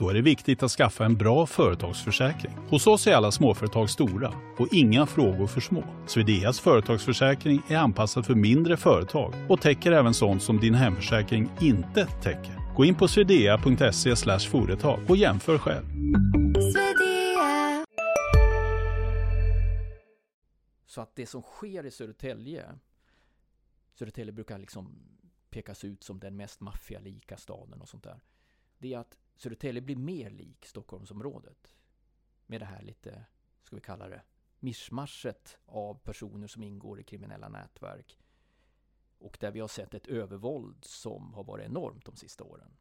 Då 0.00 0.08
är 0.08 0.14
det 0.14 0.22
viktigt 0.22 0.62
att 0.62 0.70
skaffa 0.70 1.04
en 1.04 1.16
bra 1.16 1.46
företagsförsäkring. 1.46 2.52
Hos 2.68 2.86
oss 2.86 3.06
är 3.06 3.14
alla 3.14 3.30
småföretag 3.30 3.90
stora 3.90 4.34
och 4.58 4.68
inga 4.72 5.06
frågor 5.06 5.46
för 5.46 5.60
små. 5.60 5.84
Swedeas 6.06 6.60
företagsförsäkring 6.60 7.62
är 7.68 7.76
anpassad 7.76 8.26
för 8.26 8.34
mindre 8.34 8.76
företag 8.76 9.34
och 9.48 9.60
täcker 9.60 9.92
även 9.92 10.14
sånt 10.14 10.42
som 10.42 10.60
din 10.60 10.74
hemförsäkring 10.74 11.50
inte 11.60 12.06
täcker. 12.06 12.74
Gå 12.76 12.84
in 12.84 12.94
på 12.94 13.08
swedea.se 13.08 14.38
företag 14.50 15.00
och 15.08 15.16
jämför 15.16 15.58
själv. 15.58 15.86
Så 20.86 21.00
att 21.00 21.16
det 21.16 21.26
som 21.26 21.42
sker 21.42 21.86
i 21.86 21.90
Södertälje 21.90 22.64
Södertälje 23.94 24.32
brukar 24.32 24.58
liksom 24.58 24.94
pekas 25.50 25.84
ut 25.84 26.02
som 26.04 26.20
den 26.20 26.36
mest 26.36 26.60
maffialika 26.60 27.36
staden 27.36 27.80
och 27.80 27.88
sånt 27.88 28.04
där. 28.04 28.20
Det 28.80 28.94
är 28.94 28.98
att 28.98 29.18
Södertälje 29.36 29.82
blir 29.82 29.96
mer 29.96 30.30
lik 30.30 30.66
Stockholmsområdet. 30.66 31.76
Med 32.46 32.60
det 32.60 32.64
här 32.64 32.82
lite, 32.82 33.24
ska 33.62 33.76
vi 33.76 33.82
kalla 33.82 34.08
det, 34.08 34.22
mischmaschet 34.58 35.58
av 35.66 35.94
personer 35.94 36.46
som 36.46 36.62
ingår 36.62 37.00
i 37.00 37.04
kriminella 37.04 37.48
nätverk. 37.48 38.18
Och 39.18 39.36
där 39.40 39.50
vi 39.50 39.60
har 39.60 39.68
sett 39.68 39.94
ett 39.94 40.06
övervåld 40.06 40.84
som 40.84 41.34
har 41.34 41.44
varit 41.44 41.66
enormt 41.66 42.04
de 42.04 42.16
sista 42.16 42.44
åren. 42.44 42.76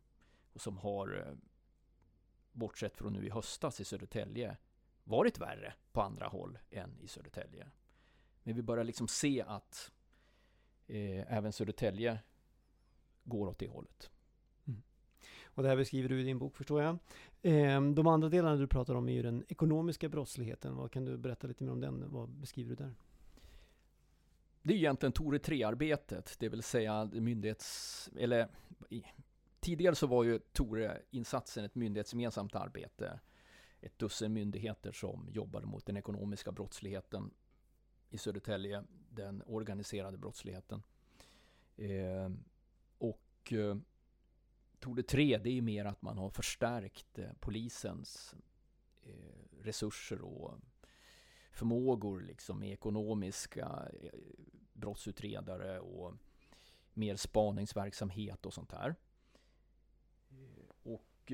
Och 0.53 0.61
som 0.61 0.77
har, 0.77 1.27
eh, 1.27 1.35
bortsett 2.51 2.97
från 2.97 3.13
nu 3.13 3.25
i 3.25 3.29
höstas 3.29 3.79
i 3.79 3.85
Södertälje, 3.85 4.57
varit 5.03 5.37
värre 5.37 5.73
på 5.91 6.01
andra 6.01 6.27
håll 6.27 6.59
än 6.69 6.99
i 7.01 7.07
Södertälje. 7.07 7.71
Men 8.43 8.55
vi 8.55 8.61
börjar 8.61 8.83
liksom 8.83 9.07
se 9.07 9.41
att 9.41 9.91
eh, 10.87 11.33
även 11.33 11.53
Södertälje 11.53 12.19
går 13.23 13.47
åt 13.47 13.59
det 13.59 13.67
hållet. 13.67 14.11
Och 15.59 15.63
det 15.63 15.69
här 15.69 15.75
beskriver 15.75 16.09
du 16.09 16.21
i 16.21 16.23
din 16.23 16.39
bok 16.39 16.55
förstår 16.55 16.81
jag. 16.81 16.97
Ehm, 17.41 17.95
de 17.95 18.07
andra 18.07 18.29
delarna 18.29 18.55
du 18.55 18.67
pratar 18.67 18.95
om 18.95 19.09
är 19.09 19.13
ju 19.13 19.21
den 19.21 19.45
ekonomiska 19.47 20.09
brottsligheten. 20.09 20.75
Vad 20.75 20.91
kan 20.91 21.05
du 21.05 21.17
berätta 21.17 21.47
lite 21.47 21.63
mer 21.63 21.71
om 21.71 21.81
den? 21.81 22.11
Vad 22.11 22.29
beskriver 22.29 22.69
du 22.69 22.75
där? 22.75 22.93
Det 24.61 24.73
är 24.73 24.77
egentligen 24.77 25.13
Tore 25.13 25.37
3-arbetet, 25.37 26.35
det 26.39 26.49
vill 26.49 26.63
säga 26.63 27.09
myndighets... 27.13 28.09
Eller 28.17 28.47
tidigare 29.59 29.95
så 29.95 30.07
var 30.07 30.23
ju 30.23 30.39
Tore-insatsen 30.53 31.65
ett 31.65 31.75
myndighetsgemensamt 31.75 32.55
arbete. 32.55 33.19
Ett 33.81 33.99
dussin 33.99 34.33
myndigheter 34.33 34.91
som 34.91 35.29
jobbade 35.31 35.65
mot 35.65 35.85
den 35.85 35.97
ekonomiska 35.97 36.51
brottsligheten 36.51 37.31
i 38.09 38.17
Södertälje, 38.17 38.83
den 39.09 39.43
organiserade 39.45 40.17
brottsligheten. 40.17 40.83
Eh, 41.77 42.29
och 42.97 43.53
eh, 43.53 43.75
Torde 44.79 45.03
3, 45.03 45.37
det 45.37 45.57
är 45.57 45.61
mer 45.61 45.85
att 45.85 46.01
man 46.01 46.17
har 46.17 46.29
förstärkt 46.29 47.19
eh, 47.19 47.31
polisens 47.39 48.35
eh, 49.01 49.61
resurser 49.61 50.21
och 50.21 50.59
förmågor 51.51 52.21
liksom 52.21 52.59
med 52.59 52.71
ekonomiska 52.71 53.89
eh, 54.01 54.09
brottsutredare 54.73 55.79
och 55.79 56.13
mer 56.93 57.15
spaningsverksamhet 57.15 58.45
och 58.45 58.53
sånt 58.53 58.71
här. 58.71 58.95
Och 60.83 61.31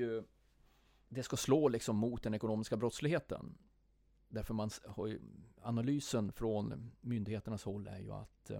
det 1.08 1.22
ska 1.22 1.36
slå 1.36 1.68
liksom 1.68 1.96
mot 1.96 2.22
den 2.22 2.34
ekonomiska 2.34 2.76
brottsligheten. 2.76 3.58
Därför 4.28 4.54
man 4.54 4.70
har 4.86 5.06
ju, 5.06 5.20
analysen 5.62 6.32
från 6.32 6.92
myndigheternas 7.00 7.64
håll 7.64 7.86
är 7.86 7.98
ju 7.98 8.12
att 8.12 8.50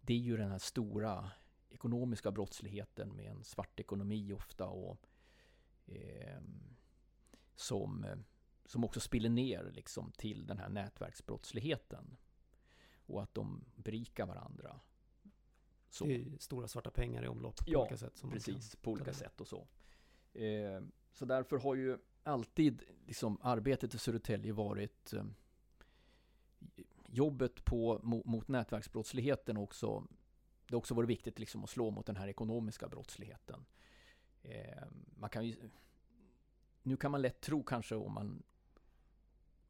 det 0.00 0.12
är 0.12 0.18
ju 0.18 0.36
den 0.36 0.50
här 0.50 0.58
stora 0.58 1.30
ekonomiska 1.78 2.30
brottsligheten 2.30 3.16
med 3.16 3.30
en 3.30 3.44
svart 3.44 3.80
ekonomi 3.80 4.32
ofta 4.32 4.66
och 4.66 4.98
eh, 5.86 6.40
som, 7.54 8.06
som 8.64 8.84
också 8.84 9.00
spiller 9.00 9.28
ner 9.28 9.70
liksom 9.74 10.12
till 10.12 10.46
den 10.46 10.58
här 10.58 10.68
nätverksbrottsligheten. 10.68 12.16
Och 13.06 13.22
att 13.22 13.34
de 13.34 13.64
berikar 13.76 14.26
varandra. 14.26 14.80
Så. 15.88 16.04
Det 16.04 16.14
är 16.14 16.38
stora 16.38 16.68
svarta 16.68 16.90
pengar 16.90 17.24
i 17.24 17.28
omlopp 17.28 17.56
på 17.56 17.64
ja, 17.66 17.80
olika 17.80 17.96
sätt. 17.96 18.20
Ja, 18.22 18.30
precis. 18.30 18.76
På 18.76 18.90
olika 18.90 19.12
sätt 19.12 19.40
och 19.40 19.48
så. 19.48 19.66
Eh, 20.32 20.82
så 21.12 21.24
därför 21.24 21.58
har 21.58 21.74
ju 21.74 21.98
alltid 22.22 22.82
liksom, 23.06 23.38
arbetet 23.42 23.94
i 23.94 23.98
Södertälje 23.98 24.52
varit 24.52 25.12
eh, 25.12 25.24
jobbet 27.06 27.64
på, 27.64 28.00
mot, 28.02 28.24
mot 28.24 28.48
nätverksbrottsligheten 28.48 29.56
också. 29.56 30.06
Det 30.68 30.74
har 30.74 30.78
också 30.78 30.94
varit 30.94 31.08
viktigt 31.08 31.38
liksom, 31.38 31.64
att 31.64 31.70
slå 31.70 31.90
mot 31.90 32.06
den 32.06 32.16
här 32.16 32.28
ekonomiska 32.28 32.88
brottsligheten. 32.88 33.64
Eh, 34.42 34.82
man 35.16 35.30
kan 35.30 35.46
ju, 35.46 35.70
nu 36.82 36.96
kan 36.96 37.10
man 37.10 37.22
lätt 37.22 37.40
tro 37.40 37.62
kanske 37.62 37.94
om 37.94 38.12
man 38.12 38.42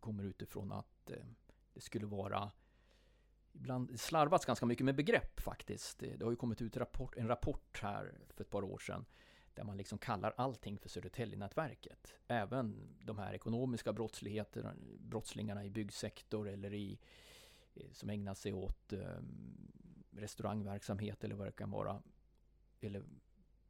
kommer 0.00 0.25
utifrån 0.25 0.73
att 0.73 1.11
eh, 1.11 1.17
det 1.75 1.81
skulle 1.81 2.07
vara 2.07 2.50
ibland 3.52 4.00
slarvats 4.00 4.47
ganska 4.47 4.67
mycket 4.67 4.85
med 4.85 4.97
begrepp 4.97 5.40
faktiskt. 5.40 6.02
Eh, 6.02 6.12
det 6.19 6.25
har 6.25 6.31
ju 6.31 6.37
kommit 6.37 6.62
ut 6.62 6.76
rapport, 6.76 7.17
en 7.17 7.28
rapport 7.28 7.81
här 7.83 8.19
för 8.28 8.45
ett 8.45 8.50
par 8.50 8.62
år 8.62 8.78
sedan 8.78 9.05
där 9.55 9.64
man 9.64 9.76
liksom 9.76 9.99
kallar 9.99 10.35
allting 10.37 10.78
för 10.78 10.88
Södertäljenätverket. 10.88 12.14
Även 12.28 12.97
de 13.05 13.19
här 13.19 13.35
ekonomiska 13.35 13.93
brottslingarna 14.99 15.64
i 15.64 15.71
byggsektor 15.71 16.49
eller 16.49 16.75
i, 16.75 16.99
eh, 17.75 17.90
som 17.93 18.11
ägnar 18.11 18.35
sig 18.35 18.52
åt 18.52 18.93
ehm, 18.93 19.73
restaurangverksamhet 20.19 21.25
eller 21.25 21.35
vad 21.35 21.47
det 21.47 21.53
kan 21.53 21.71
vara. 21.71 22.03
Eller 22.81 23.03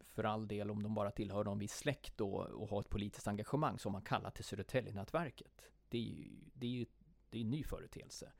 för 0.05 0.25
all 0.25 0.49
del 0.49 0.71
om 0.71 0.83
de 0.83 0.95
bara 0.95 1.11
tillhör 1.11 1.45
någon 1.45 1.59
viss 1.59 1.76
släkt 1.76 2.21
och, 2.21 2.40
och 2.40 2.69
har 2.69 2.81
ett 2.81 2.90
politiskt 2.90 3.28
engagemang 3.28 3.78
som 3.78 3.93
man 3.93 4.02
kallar 4.02 4.31
till 4.31 4.45
Södertäljenätverket. 4.45 5.62
Det 5.88 5.99
är 5.99 6.02
ju 6.02 6.28
det 6.55 6.67
är, 6.67 6.71
ju, 6.71 6.87
det 7.31 7.38
är 7.38 7.43
en 7.43 7.50
ny 7.50 7.64
företeelse. 7.64 8.33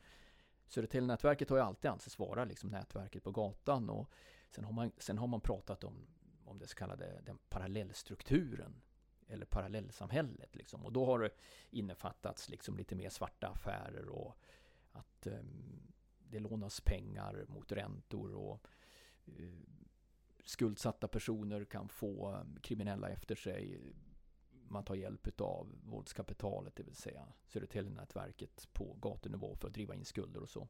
Södertäljenätverket 0.67 1.51
har 1.51 1.57
ju 1.57 1.63
alltid 1.63 1.91
ansetts 1.91 2.19
vara 2.19 2.45
liksom 2.45 2.71
nätverket 2.71 3.25
på 3.25 3.31
gatan 3.31 3.91
och 3.91 4.11
sen 4.51 4.65
har 4.65 4.73
man, 4.73 4.93
sen 4.99 5.19
har 5.19 5.27
man 5.27 5.41
pratat 5.41 5.85
om 5.85 6.07
om 6.45 6.59
det 6.59 6.67
så 6.67 6.77
kallade 6.77 7.21
den 7.27 7.39
parallellstrukturen 7.49 8.83
eller 9.27 9.47
parallellsamhället. 9.47 10.57
Liksom. 10.57 10.85
Och 10.85 10.93
då 10.93 11.05
har 11.05 11.19
det 11.19 11.31
innefattats 11.71 12.49
liksom 12.49 12.77
lite 12.77 12.95
mer 12.95 13.11
svarta 13.11 13.49
affärer 13.49 14.09
och 14.09 14.39
att 14.93 15.27
um, 15.27 15.93
det 16.31 16.39
lånas 16.39 16.81
pengar 16.81 17.45
mot 17.49 17.73
räntor 17.73 18.35
och 18.35 18.67
eh, 19.27 19.59
skuldsatta 20.45 21.09
personer 21.09 21.65
kan 21.65 21.89
få 21.89 22.33
eh, 22.33 22.61
kriminella 22.63 23.09
efter 23.09 23.35
sig. 23.35 23.81
Man 24.69 24.85
tar 24.85 24.95
hjälp 24.95 25.41
av 25.41 25.75
våldskapitalet, 25.85 26.77
det 26.77 26.83
vill 26.83 26.97
säga 26.97 27.29
Södertäljenätverket 27.47 28.69
på 28.73 28.97
gatunivå 29.03 29.57
för 29.57 29.69
att 29.69 29.75
driva 29.75 29.95
in 29.95 30.05
skulder 30.05 30.43
och 30.43 30.51
så. 30.51 30.69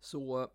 Så 0.00 0.50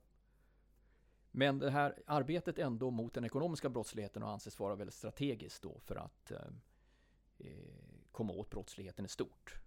men 1.32 1.60
det 1.60 1.70
här 1.70 2.04
arbetet 2.06 2.60
ändå 2.60 2.92
mot 2.92 3.14
den 3.14 3.26
ekonomiska 3.26 3.70
brottsligheten 3.70 4.22
har 4.22 4.32
ansetts 4.32 4.60
vara 4.60 4.76
väldigt 4.76 4.94
strategiskt 4.94 5.64
då 5.64 5.80
för 5.80 5.96
att 5.96 6.32
eh, 6.32 6.38
eh 7.38 7.80
komma 8.12 8.34
åt 8.34 8.50
brottsligheten 8.50 9.06
i 9.06 9.08
stort. 9.08 9.60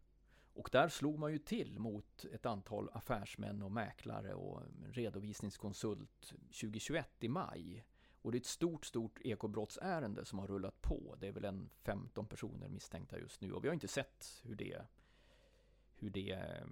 Och 0.55 0.69
där 0.73 0.89
slog 0.89 1.19
man 1.19 1.33
ju 1.33 1.39
till 1.39 1.79
mot 1.79 2.25
ett 2.25 2.47
antal 2.47 2.91
affärsmän 2.93 3.63
och 3.63 3.73
mäklare 3.73 4.35
och 4.35 4.63
redovisningskonsult 4.91 6.33
2021 6.61 7.09
i 7.21 7.29
maj. 7.29 7.85
Och 8.23 8.33
det 8.33 8.37
är 8.37 8.41
ett 8.41 8.47
stort, 8.47 8.85
stort 8.85 9.21
ekobrottsärende 9.21 10.25
som 10.25 10.39
har 10.39 10.47
rullat 10.47 10.83
på. 10.83 11.17
Det 11.21 11.29
är 11.29 11.33
väl 11.33 11.45
en 11.45 11.71
15 11.83 12.27
personer 12.27 12.69
misstänkta 12.69 13.19
just 13.19 13.41
nu 13.41 13.53
och 13.53 13.65
vi 13.65 13.69
har 13.69 13.75
inte 13.75 13.89
sett 13.89 14.43
hur 14.45 14.55
det, 14.55 14.83
hur 15.95 16.11
det 16.11 16.31
eh, 16.31 16.67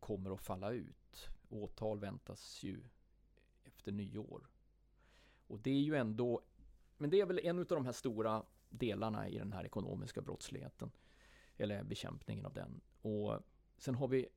kommer 0.00 0.30
att 0.30 0.40
falla 0.40 0.70
ut. 0.70 1.28
Åtal 1.48 2.00
väntas 2.00 2.62
ju 2.62 2.82
efter 3.64 3.92
nyår. 3.92 4.48
Och 5.46 5.60
det 5.60 5.70
är 5.70 5.82
ju 5.82 5.94
ändå, 5.94 6.42
men 6.96 7.10
det 7.10 7.20
är 7.20 7.26
väl 7.26 7.40
en 7.42 7.58
av 7.58 7.64
de 7.64 7.84
här 7.86 7.92
stora 7.92 8.44
delarna 8.68 9.28
i 9.28 9.38
den 9.38 9.52
här 9.52 9.64
ekonomiska 9.64 10.20
brottsligheten. 10.20 10.90
Eller 11.56 11.82
bekämpningen 11.82 12.46
av 12.46 12.52
den. 12.52 12.80
Och 13.02 13.38
sen 13.78 13.94
har 13.94 14.08
vi, 14.08 14.28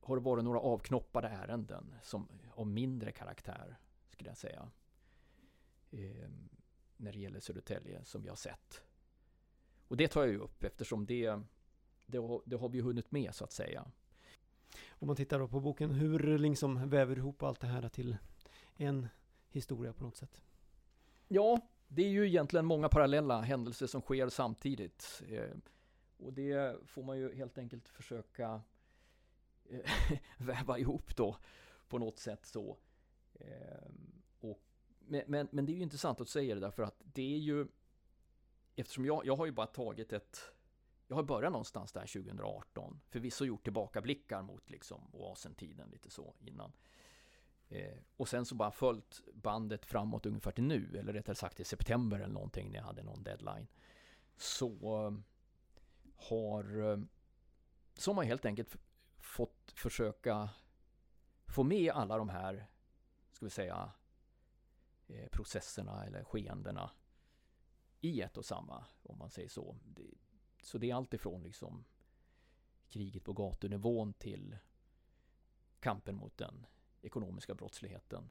har 0.00 0.16
det 0.16 0.22
varit 0.22 0.44
några 0.44 0.60
avknoppade 0.60 1.28
ärenden 1.28 1.94
som 2.02 2.28
av 2.54 2.66
mindre 2.66 3.12
karaktär, 3.12 3.76
skulle 4.08 4.30
jag 4.30 4.36
säga. 4.36 4.70
Eh, 5.90 6.28
när 6.96 7.12
det 7.12 7.18
gäller 7.18 7.40
Södertälje 7.40 8.04
som 8.04 8.22
vi 8.22 8.28
har 8.28 8.36
sett. 8.36 8.82
Och 9.88 9.96
det 9.96 10.08
tar 10.08 10.20
jag 10.20 10.30
ju 10.30 10.38
upp 10.38 10.64
eftersom 10.64 11.06
det, 11.06 11.40
det, 12.06 12.18
har, 12.18 12.42
det 12.44 12.56
har 12.56 12.68
vi 12.68 12.80
hunnit 12.80 13.10
med 13.10 13.34
så 13.34 13.44
att 13.44 13.52
säga. 13.52 13.84
Om 14.90 15.06
man 15.06 15.16
tittar 15.16 15.38
då 15.38 15.48
på 15.48 15.60
boken, 15.60 15.90
hur 15.90 16.38
liksom 16.38 16.88
väver 16.88 17.16
ihop 17.16 17.42
allt 17.42 17.60
det 17.60 17.66
här 17.66 17.88
till 17.88 18.16
en 18.76 19.08
historia 19.48 19.92
på 19.92 20.04
något 20.04 20.16
sätt? 20.16 20.40
Ja, 21.28 21.60
det 21.88 22.02
är 22.02 22.08
ju 22.08 22.26
egentligen 22.26 22.66
många 22.66 22.88
parallella 22.88 23.40
händelser 23.40 23.86
som 23.86 24.00
sker 24.00 24.28
samtidigt. 24.28 25.22
Eh, 25.28 25.56
och 26.22 26.32
det 26.32 26.76
får 26.86 27.02
man 27.02 27.18
ju 27.18 27.34
helt 27.34 27.58
enkelt 27.58 27.88
försöka 27.88 28.60
eh, 29.64 29.90
väva 30.38 30.78
ihop 30.78 31.16
då 31.16 31.36
på 31.88 31.98
något 31.98 32.18
sätt 32.18 32.46
så. 32.46 32.78
Ehm, 33.34 34.22
och, 34.40 34.60
men, 34.98 35.48
men, 35.50 35.66
det 35.66 35.72
är 35.72 35.76
ju 35.76 35.82
intressant 35.82 36.20
att 36.20 36.28
säga 36.28 36.54
det 36.54 36.60
därför 36.60 36.82
att 36.82 37.02
det 37.04 37.34
är 37.34 37.38
ju 37.38 37.66
eftersom 38.76 39.04
jag, 39.04 39.26
jag 39.26 39.36
har 39.36 39.46
ju 39.46 39.52
bara 39.52 39.66
tagit 39.66 40.12
ett 40.12 40.38
jag 41.06 41.16
har 41.16 41.22
börjat 41.22 41.52
någonstans 41.52 41.92
där 41.92 42.00
2018 42.00 43.00
förvisso 43.08 43.44
gjort 43.44 43.64
tillbakablickar 43.64 44.42
mot 44.42 44.70
liksom 44.70 45.10
oasentiden 45.12 45.90
lite 45.90 46.10
så 46.10 46.34
innan 46.40 46.72
Eh, 47.72 47.98
och 48.16 48.28
sen 48.28 48.44
så 48.44 48.54
bara 48.54 48.70
följt 48.70 49.20
bandet 49.34 49.86
framåt 49.86 50.26
ungefär 50.26 50.50
till 50.50 50.64
nu, 50.64 50.96
eller 50.98 51.12
rättare 51.12 51.36
sagt 51.36 51.60
i 51.60 51.64
september 51.64 52.16
eller 52.16 52.34
någonting 52.34 52.70
när 52.70 52.76
jag 52.76 52.84
hade 52.84 53.02
någon 53.02 53.22
deadline. 53.22 53.66
Så 54.36 54.96
ehm, 55.06 55.24
har 56.28 56.92
eh, 56.92 56.98
som 57.94 58.16
har 58.16 58.24
helt 58.24 58.44
enkelt 58.44 58.76
fått 59.18 59.72
försöka 59.74 60.50
få 61.46 61.62
med 61.62 61.92
alla 61.92 62.18
de 62.18 62.28
här, 62.28 62.66
ska 63.32 63.46
vi 63.46 63.50
säga, 63.50 63.92
eh, 65.06 65.28
processerna 65.28 66.04
eller 66.04 66.24
skeendena 66.24 66.90
i 68.00 68.20
ett 68.20 68.36
och 68.36 68.44
samma, 68.44 68.84
om 69.02 69.18
man 69.18 69.30
säger 69.30 69.48
så. 69.48 69.76
Så 70.62 70.78
det 70.78 70.90
är 70.90 70.94
alltifrån 70.94 71.42
liksom 71.42 71.84
kriget 72.88 73.24
på 73.24 73.32
gatunivån 73.32 74.12
till 74.12 74.56
kampen 75.80 76.16
mot 76.16 76.36
den 76.36 76.66
ekonomiska 77.02 77.54
brottsligheten. 77.54 78.30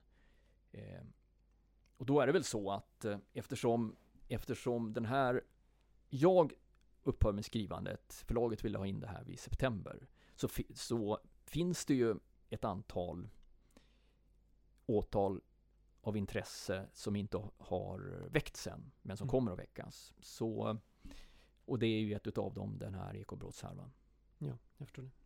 Eh, 0.72 1.04
och 1.98 2.06
då 2.06 2.20
är 2.22 2.28
det 2.28 2.34
väl 2.34 2.44
så 2.44 2.72
att 2.72 3.06
eftersom, 3.34 3.96
eftersom 4.28 4.94
den 4.94 5.06
här, 5.06 5.44
jag 6.10 6.54
upphör 7.04 7.32
med 7.32 7.46
skrivandet, 7.46 8.24
förlaget 8.28 8.66
ville 8.66 8.78
ha 8.78 8.86
in 8.86 9.00
det 9.00 9.08
här 9.08 9.24
vid 9.24 9.40
september, 9.40 10.08
så, 10.36 10.48
så 10.74 11.20
finns 11.46 11.86
det 11.86 11.94
ju 11.94 12.16
ett 12.50 12.64
antal 12.64 13.30
åtal 14.86 15.42
av 16.02 16.18
intresse 16.18 16.90
som 16.94 17.16
inte 17.16 17.50
har 17.58 18.28
väckts 18.30 18.68
än, 18.68 18.92
men 19.02 19.18
som 19.18 19.26
mm. 19.26 19.32
kommer 19.32 19.52
att 19.52 19.60
väckas. 19.60 20.14
Så, 20.20 20.78
och 21.66 21.80
det 21.80 21.88
är 21.88 22.00
ju 22.00 22.14
ett 22.14 22.38
av 22.38 22.54
dem, 22.54 22.78
den 22.80 22.94
här 22.94 23.16
ekobrottshärvan. 23.16 23.92
Ja, 24.38 24.58
jag 24.78 24.88
förstår 24.88 25.04
det 25.04 25.21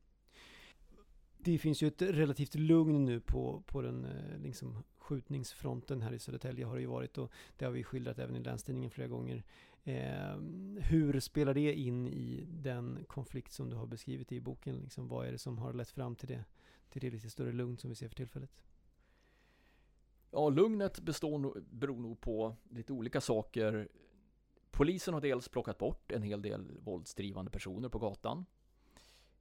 det 1.45 1.57
finns 1.57 1.83
ju 1.83 1.87
ett 1.87 2.01
relativt 2.01 2.55
lugn 2.55 3.05
nu 3.05 3.19
på, 3.19 3.63
på 3.65 3.81
den 3.81 4.05
eh, 4.05 4.39
liksom, 4.39 4.83
skjutningsfronten 4.97 6.01
här 6.01 6.13
i 6.13 6.19
Södertälje 6.19 6.65
har 6.65 6.75
det 6.75 6.81
ju 6.81 6.87
varit 6.87 7.17
och 7.17 7.31
det 7.57 7.65
har 7.65 7.71
vi 7.71 7.83
skildrat 7.83 8.19
även 8.19 8.35
i 8.35 8.39
Länstidningen 8.39 8.91
flera 8.91 9.07
gånger. 9.07 9.43
Eh, 9.83 10.37
hur 10.79 11.19
spelar 11.19 11.53
det 11.53 11.73
in 11.73 12.07
i 12.07 12.45
den 12.47 13.05
konflikt 13.07 13.51
som 13.51 13.69
du 13.69 13.75
har 13.75 13.87
beskrivit 13.87 14.31
i 14.31 14.41
boken? 14.41 14.75
Liksom, 14.75 15.07
vad 15.07 15.27
är 15.27 15.31
det 15.31 15.37
som 15.37 15.57
har 15.57 15.73
lett 15.73 15.89
fram 15.89 16.15
till 16.15 16.27
det, 16.27 16.43
till 16.89 17.01
det 17.01 17.09
lite 17.09 17.29
större 17.29 17.51
lugn 17.51 17.77
som 17.77 17.89
vi 17.89 17.95
ser 17.95 18.07
för 18.07 18.15
tillfället? 18.15 18.63
Ja, 20.31 20.49
lugnet 20.49 20.99
består, 20.99 21.63
beror 21.69 21.99
nog 21.99 22.21
på 22.21 22.55
lite 22.69 22.93
olika 22.93 23.21
saker. 23.21 23.87
Polisen 24.71 25.13
har 25.13 25.21
dels 25.21 25.49
plockat 25.49 25.77
bort 25.77 26.11
en 26.11 26.21
hel 26.21 26.41
del 26.41 26.71
våldsdrivande 26.79 27.51
personer 27.51 27.89
på 27.89 27.99
gatan. 27.99 28.45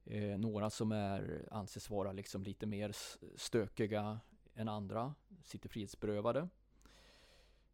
Eh, 0.05 0.37
några 0.37 0.69
som 0.69 0.91
är, 0.91 1.47
anses 1.51 1.89
vara 1.89 2.11
liksom 2.11 2.43
lite 2.43 2.65
mer 2.65 2.95
stökiga 3.35 4.19
än 4.53 4.69
andra 4.69 5.15
sitter 5.43 5.69
frihetsberövade. 5.69 6.49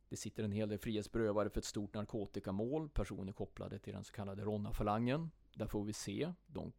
Det 0.09 0.17
sitter 0.17 0.43
en 0.43 0.51
hel 0.51 0.69
del 0.69 0.79
frihetsberövade 0.79 1.49
för 1.49 1.59
ett 1.59 1.65
stort 1.65 1.93
narkotikamål, 1.93 2.89
personer 2.89 3.33
kopplade 3.33 3.79
till 3.79 3.93
den 3.93 4.03
så 4.03 4.13
kallade 4.13 4.43
Ronna-falangen. 4.43 5.31
Där 5.53 5.67
får 5.67 5.83
vi 5.83 5.93
se. 5.93 6.33
De, 6.47 6.71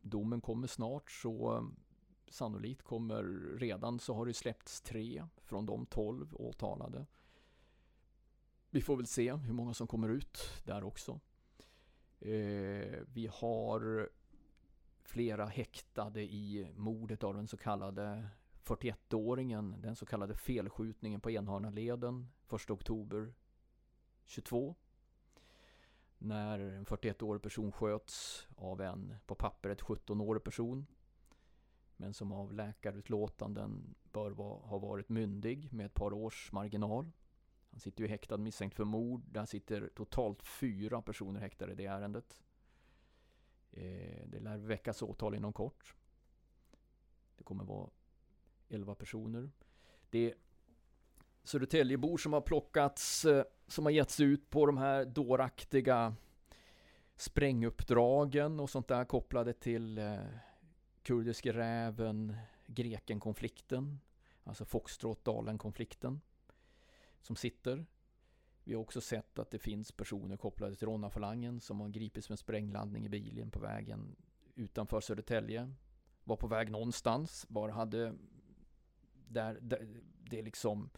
domen 0.00 0.40
kommer 0.40 0.66
snart 0.66 1.10
så 1.10 1.66
sannolikt 2.28 2.82
kommer 2.82 3.22
redan 3.58 3.98
så 3.98 4.14
har 4.14 4.26
det 4.26 4.34
släppts 4.34 4.80
tre 4.80 5.26
från 5.42 5.66
de 5.66 5.86
tolv 5.86 6.34
åtalade. 6.34 7.06
Vi 8.70 8.80
får 8.80 8.96
väl 8.96 9.06
se 9.06 9.32
hur 9.32 9.52
många 9.52 9.74
som 9.74 9.86
kommer 9.86 10.08
ut 10.08 10.38
där 10.64 10.84
också. 10.84 11.20
Eh, 12.20 13.00
vi 13.12 13.30
har 13.32 14.10
flera 15.06 15.46
häktade 15.46 16.22
i 16.22 16.72
mordet 16.76 17.24
av 17.24 17.34
den 17.34 17.46
så 17.46 17.56
kallade 17.56 18.28
41-åringen, 18.64 19.80
den 19.80 19.96
så 19.96 20.06
kallade 20.06 20.34
felskjutningen 20.34 21.20
på 21.20 21.30
Enhörnaleden 21.30 22.28
1 22.54 22.70
oktober 22.70 23.34
22. 24.24 24.74
När 26.18 26.58
en 26.58 26.86
41-årig 26.86 27.42
person 27.42 27.72
sköts 27.72 28.46
av 28.56 28.80
en 28.80 29.14
på 29.26 29.34
pappret 29.34 29.82
17-årig 29.82 30.44
person 30.44 30.86
men 31.96 32.14
som 32.14 32.32
av 32.32 32.52
läkarutlåtanden 32.52 33.94
bör 34.12 34.30
ha 34.68 34.78
varit 34.78 35.08
myndig 35.08 35.72
med 35.72 35.86
ett 35.86 35.94
par 35.94 36.12
års 36.12 36.52
marginal. 36.52 37.12
Han 37.70 37.80
sitter 37.80 38.02
ju 38.02 38.08
häktad 38.08 38.36
misstänkt 38.36 38.76
för 38.76 38.84
mord. 38.84 39.22
Där 39.26 39.46
sitter 39.46 39.90
totalt 39.94 40.42
fyra 40.42 41.02
personer 41.02 41.40
häktade 41.40 41.72
i 41.72 41.74
det 41.74 41.86
ärendet. 41.86 42.42
Eh, 44.56 44.60
lär 44.60 44.66
väckas 44.68 45.02
åtal 45.02 45.34
inom 45.34 45.52
kort. 45.52 45.94
Det 47.36 47.44
kommer 47.44 47.64
vara 47.64 47.90
11 48.68 48.94
personer. 48.94 49.50
Det 50.10 50.30
är 50.30 50.34
Södertäljebor 51.42 52.18
som 52.18 52.32
har 52.32 52.40
plockats, 52.40 53.24
eh, 53.24 53.44
som 53.66 53.84
har 53.84 53.92
getts 53.92 54.20
ut 54.20 54.50
på 54.50 54.66
de 54.66 54.78
här 54.78 55.04
dåraktiga 55.04 56.14
spränguppdragen 57.16 58.60
och 58.60 58.70
sånt 58.70 58.88
där 58.88 59.04
kopplade 59.04 59.52
till 59.52 59.98
eh, 59.98 60.18
kurdiske 61.02 61.52
räven, 61.52 62.36
Grekenkonflikten, 62.66 64.00
alltså 64.44 64.64
Foxtrot-Dalen-konflikten, 64.64 66.20
som 67.20 67.36
sitter. 67.36 67.86
Vi 68.64 68.74
har 68.74 68.80
också 68.80 69.00
sett 69.00 69.38
att 69.38 69.50
det 69.50 69.58
finns 69.58 69.92
personer 69.92 70.36
kopplade 70.36 70.76
till 70.76 70.88
Ronna-falangen 70.88 71.60
som 71.60 71.80
har 71.80 71.88
gripits 71.88 72.28
med 72.28 72.38
sprängladdning 72.38 73.06
i 73.06 73.08
bilen 73.08 73.50
på 73.50 73.60
vägen 73.60 74.16
utanför 74.56 75.00
Södertälje. 75.00 75.72
Var 76.24 76.36
på 76.36 76.46
väg 76.46 76.70
någonstans, 76.70 77.46
bara 77.48 77.72
hade 77.72 78.14
där, 79.28 79.58
där 79.60 79.88
det 80.30 80.38
är 80.38 80.42
liksom 80.42 80.90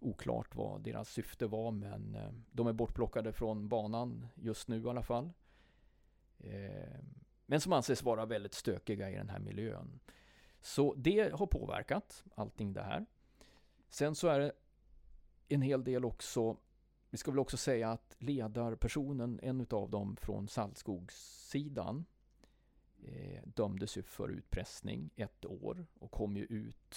oklart 0.00 0.54
vad 0.54 0.80
deras 0.80 1.08
syfte 1.10 1.46
var 1.46 1.70
men 1.70 2.14
eh, 2.14 2.32
de 2.52 2.66
är 2.66 2.72
bortplockade 2.72 3.32
från 3.32 3.68
banan 3.68 4.26
just 4.34 4.68
nu 4.68 4.82
i 4.82 4.88
alla 4.88 5.02
fall. 5.02 5.32
Eh, 6.38 7.00
men 7.46 7.60
som 7.60 7.72
anses 7.72 8.02
vara 8.02 8.26
väldigt 8.26 8.54
stökiga 8.54 9.10
i 9.10 9.14
den 9.14 9.28
här 9.28 9.38
miljön. 9.38 10.00
Så 10.60 10.94
det 10.94 11.34
har 11.34 11.46
påverkat 11.46 12.24
allting 12.34 12.72
det 12.72 12.82
här. 12.82 13.06
Sen 13.88 14.14
så 14.14 14.28
är 14.28 14.40
det 14.40 14.52
en 15.48 15.62
hel 15.62 15.84
del 15.84 16.04
också 16.04 16.56
vi 17.10 17.18
ska 17.18 17.30
väl 17.30 17.38
också 17.38 17.56
säga 17.56 17.90
att 17.90 18.16
ledarpersonen, 18.18 19.40
en 19.42 19.66
av 19.70 19.90
dem 19.90 20.16
från 20.16 20.48
Saltskogssidan, 20.48 22.04
eh, 23.02 23.42
dömdes 23.44 23.96
ju 23.96 24.02
för 24.02 24.28
utpressning 24.28 25.10
ett 25.16 25.44
år 25.44 25.86
och 25.98 26.10
kom 26.10 26.36
ju 26.36 26.44
ut 26.44 26.96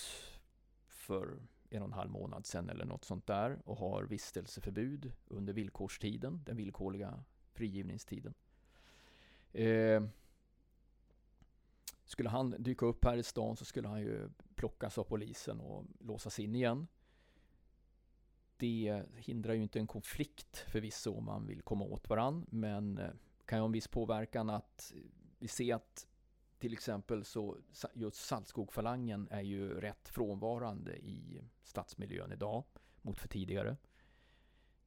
för 0.87 1.39
en 1.69 1.81
och 1.81 1.87
en 1.87 1.93
halv 1.93 2.11
månad 2.11 2.45
sedan 2.45 2.69
eller 2.69 2.85
något 2.85 3.05
sånt 3.05 3.27
där 3.27 3.59
och 3.65 3.77
har 3.77 4.03
vistelseförbud 4.03 5.11
under 5.27 5.53
villkorstiden, 5.53 6.43
den 6.45 6.57
villkorliga 6.57 7.23
frigivningstiden. 7.53 8.33
Eh, 9.51 10.03
skulle 12.05 12.29
han 12.29 12.55
dyka 12.59 12.85
upp 12.85 13.05
här 13.05 13.17
i 13.17 13.23
stan 13.23 13.57
så 13.57 13.65
skulle 13.65 13.87
han 13.87 14.01
ju 14.01 14.29
plockas 14.55 14.97
av 14.97 15.03
polisen 15.03 15.59
och 15.59 15.85
låsas 15.99 16.39
in 16.39 16.55
igen 16.55 16.87
det 18.61 19.03
hindrar 19.15 19.53
ju 19.53 19.63
inte 19.63 19.79
en 19.79 19.87
konflikt 19.87 20.57
förvisso 20.57 21.17
om 21.17 21.25
man 21.25 21.47
vill 21.47 21.61
komma 21.61 21.85
åt 21.85 22.09
varann, 22.09 22.45
men 22.49 22.97
eh, 22.97 23.09
kan 23.45 23.57
ju 23.57 23.61
ha 23.61 23.65
en 23.65 23.71
viss 23.71 23.87
påverkan 23.87 24.49
att 24.49 24.93
vi 25.41 25.47
ser 25.47 25.75
att 25.75 26.07
till 26.59 26.73
exempel 26.73 27.25
så 27.25 27.57
just 27.93 28.25
Saltskogfalangen 28.25 29.27
är 29.31 29.41
ju 29.41 29.81
rätt 29.81 30.09
frånvarande 30.09 30.97
i 30.97 31.41
stadsmiljön 31.63 32.31
idag 32.31 32.63
mot 33.01 33.17
för 33.17 33.27
tidigare. 33.27 33.77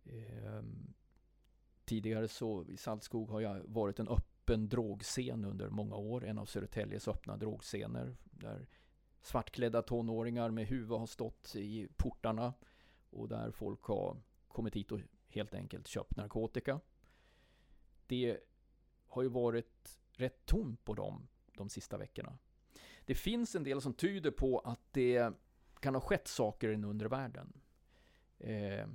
Ehm, 0.04 0.94
tidigare 1.84 2.28
så 2.28 2.64
i 2.64 2.76
Saltskog 2.76 3.30
har 3.30 3.40
jag 3.40 3.62
varit 3.64 3.98
en 3.98 4.08
öppen 4.08 4.68
drogscen 4.68 5.44
under 5.44 5.68
många 5.68 5.96
år, 5.96 6.24
en 6.24 6.38
av 6.38 6.46
Södertäljes 6.46 7.08
öppna 7.08 7.36
drogscener 7.36 8.16
där 8.24 8.66
svartklädda 9.20 9.82
tonåringar 9.82 10.50
med 10.50 10.66
huvud 10.66 10.98
har 10.98 11.06
stått 11.06 11.56
i 11.56 11.88
portarna 11.96 12.54
och 13.10 13.28
där 13.28 13.50
folk 13.50 13.82
har 13.82 14.16
kommit 14.48 14.76
hit 14.76 14.92
och 14.92 15.00
helt 15.28 15.54
enkelt 15.54 15.88
köpt 15.88 16.16
narkotika. 16.16 16.80
Det 18.06 18.40
har 19.14 19.22
ju 19.22 19.28
varit 19.28 19.98
rätt 20.12 20.46
tomt 20.46 20.84
på 20.84 20.94
dem 20.94 21.28
de 21.56 21.68
sista 21.68 21.98
veckorna. 21.98 22.38
Det 23.04 23.14
finns 23.14 23.54
en 23.54 23.64
del 23.64 23.80
som 23.80 23.94
tyder 23.94 24.30
på 24.30 24.58
att 24.58 24.92
det 24.92 25.32
kan 25.80 25.94
ha 25.94 26.00
skett 26.00 26.28
saker 26.28 26.68
i 26.68 26.72
den 26.72 26.84
undre 26.84 27.08
världen. 27.08 27.60
Eh, 28.38 28.86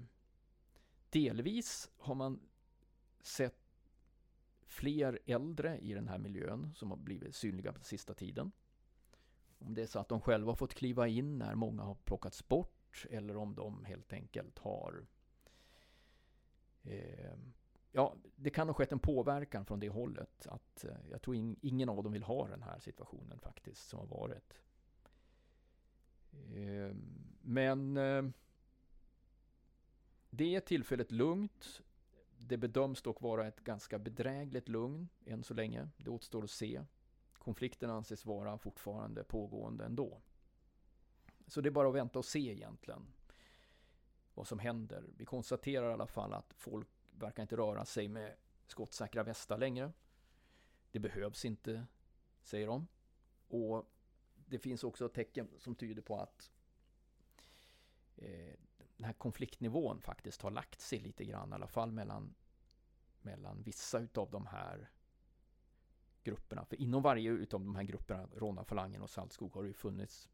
delvis 1.09 1.89
har 1.97 2.15
man 2.15 2.39
sett 3.21 3.55
fler 4.65 5.19
äldre 5.25 5.77
i 5.77 5.93
den 5.93 6.07
här 6.07 6.17
miljön 6.17 6.73
som 6.73 6.89
har 6.89 6.97
blivit 6.97 7.35
synliga 7.35 7.73
på 7.73 7.83
sista 7.83 8.13
tiden. 8.13 8.51
Om 9.59 9.73
det 9.73 9.81
är 9.81 9.87
så 9.87 9.99
att 9.99 10.09
de 10.09 10.21
själva 10.21 10.51
har 10.51 10.55
fått 10.55 10.73
kliva 10.73 11.07
in 11.07 11.37
när 11.37 11.55
många 11.55 11.83
har 11.83 11.95
plockats 11.95 12.47
bort 12.47 13.05
eller 13.09 13.37
om 13.37 13.55
de 13.55 13.85
helt 13.85 14.13
enkelt 14.13 14.59
har 14.59 15.05
eh, 16.83 17.37
Ja, 17.91 18.15
det 18.35 18.49
kan 18.49 18.67
ha 18.67 18.73
skett 18.73 18.91
en 18.91 18.99
påverkan 18.99 19.65
från 19.65 19.79
det 19.79 19.89
hållet. 19.89 20.47
Att 20.47 20.85
eh, 20.85 20.97
jag 21.11 21.21
tror 21.21 21.35
in, 21.35 21.55
ingen 21.61 21.89
av 21.89 22.03
dem 22.03 22.13
vill 22.13 22.23
ha 22.23 22.47
den 22.47 22.63
här 22.63 22.79
situationen 22.79 23.39
faktiskt 23.39 23.89
som 23.89 23.99
har 23.99 24.07
varit. 24.07 24.61
Eh, 26.31 26.95
men 27.41 27.97
eh, 27.97 28.23
det 30.29 30.55
är 30.55 30.59
tillfället 30.59 31.11
lugnt. 31.11 31.81
Det 32.37 32.57
bedöms 32.57 33.01
dock 33.01 33.21
vara 33.21 33.47
ett 33.47 33.63
ganska 33.63 33.99
bedrägligt 33.99 34.69
lugn 34.69 35.07
än 35.25 35.43
så 35.43 35.53
länge. 35.53 35.89
Det 35.97 36.09
återstår 36.09 36.43
att 36.43 36.49
se. 36.49 36.83
Konflikten 37.37 37.89
anses 37.89 38.25
vara 38.25 38.57
fortfarande 38.57 39.23
pågående 39.23 39.85
ändå. 39.85 40.21
Så 41.47 41.61
det 41.61 41.69
är 41.69 41.71
bara 41.71 41.89
att 41.89 41.95
vänta 41.95 42.19
och 42.19 42.25
se 42.25 42.51
egentligen 42.51 43.07
vad 44.33 44.47
som 44.47 44.59
händer. 44.59 45.03
Vi 45.17 45.25
konstaterar 45.25 45.89
i 45.89 45.93
alla 45.93 46.07
fall 46.07 46.33
att 46.33 46.53
folk 46.53 46.87
verkar 47.19 47.43
inte 47.43 47.57
röra 47.57 47.85
sig 47.85 48.07
med 48.07 48.35
skottsäkra 48.67 49.23
västar 49.23 49.57
längre. 49.57 49.91
Det 50.91 50.99
behövs 50.99 51.45
inte, 51.45 51.85
säger 52.41 52.67
de. 52.67 52.87
Och 53.47 53.85
det 54.35 54.59
finns 54.59 54.83
också 54.83 55.09
tecken 55.09 55.49
som 55.57 55.75
tyder 55.75 56.01
på 56.01 56.19
att 56.19 56.51
eh, 58.15 58.55
den 58.97 59.05
här 59.05 59.13
konfliktnivån 59.13 60.01
faktiskt 60.01 60.41
har 60.41 60.51
lagt 60.51 60.81
sig 60.81 60.99
lite 60.99 61.25
grann, 61.25 61.51
i 61.51 61.53
alla 61.53 61.67
fall 61.67 61.91
mellan, 61.91 62.35
mellan 63.21 63.63
vissa 63.63 63.99
utav 63.99 64.31
de 64.31 64.47
här 64.47 64.89
grupperna. 66.23 66.65
För 66.65 66.81
inom 66.81 67.01
varje 67.01 67.31
utav 67.31 67.59
de 67.59 67.75
här 67.75 67.83
grupperna, 67.83 68.27
Ronnafalangen 68.35 69.01
och 69.01 69.09
Saltskog, 69.09 69.53
har 69.53 69.63
det 69.63 69.67
ju 69.67 69.73
funnits 69.73 70.29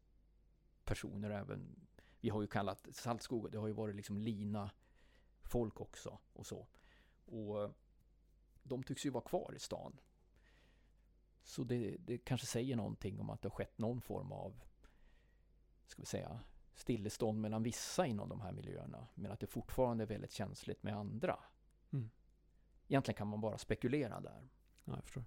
personer 0.84 1.30
även, 1.30 1.86
vi 2.20 2.28
har 2.28 2.42
ju 2.42 2.46
kallat 2.46 2.88
Saltskog, 2.92 3.52
det 3.52 3.58
har 3.58 3.66
ju 3.66 3.72
varit 3.72 3.96
liksom 3.96 4.18
lina 4.18 4.70
folk 5.46 5.80
också 5.80 6.18
och 6.32 6.46
så. 6.46 6.66
Och 7.24 7.74
de 8.62 8.82
tycks 8.82 9.06
ju 9.06 9.10
vara 9.10 9.24
kvar 9.24 9.54
i 9.56 9.58
stan. 9.58 10.00
Så 11.42 11.64
det, 11.64 11.96
det 11.98 12.18
kanske 12.18 12.46
säger 12.46 12.76
någonting 12.76 13.20
om 13.20 13.30
att 13.30 13.42
det 13.42 13.48
har 13.48 13.54
skett 13.54 13.78
någon 13.78 14.00
form 14.00 14.32
av, 14.32 14.62
ska 15.86 16.02
vi 16.02 16.06
säga, 16.06 16.40
stillestånd 16.74 17.40
mellan 17.40 17.62
vissa 17.62 18.06
inom 18.06 18.28
de 18.28 18.40
här 18.40 18.52
miljöerna. 18.52 19.06
Men 19.14 19.32
att 19.32 19.40
det 19.40 19.46
fortfarande 19.46 20.04
är 20.04 20.08
väldigt 20.08 20.32
känsligt 20.32 20.82
med 20.82 20.96
andra. 20.96 21.38
Mm. 21.92 22.10
Egentligen 22.88 23.16
kan 23.16 23.28
man 23.28 23.40
bara 23.40 23.58
spekulera 23.58 24.20
där. 24.20 24.48
Ja, 24.84 24.92
jag 24.94 25.04
förstår. 25.04 25.24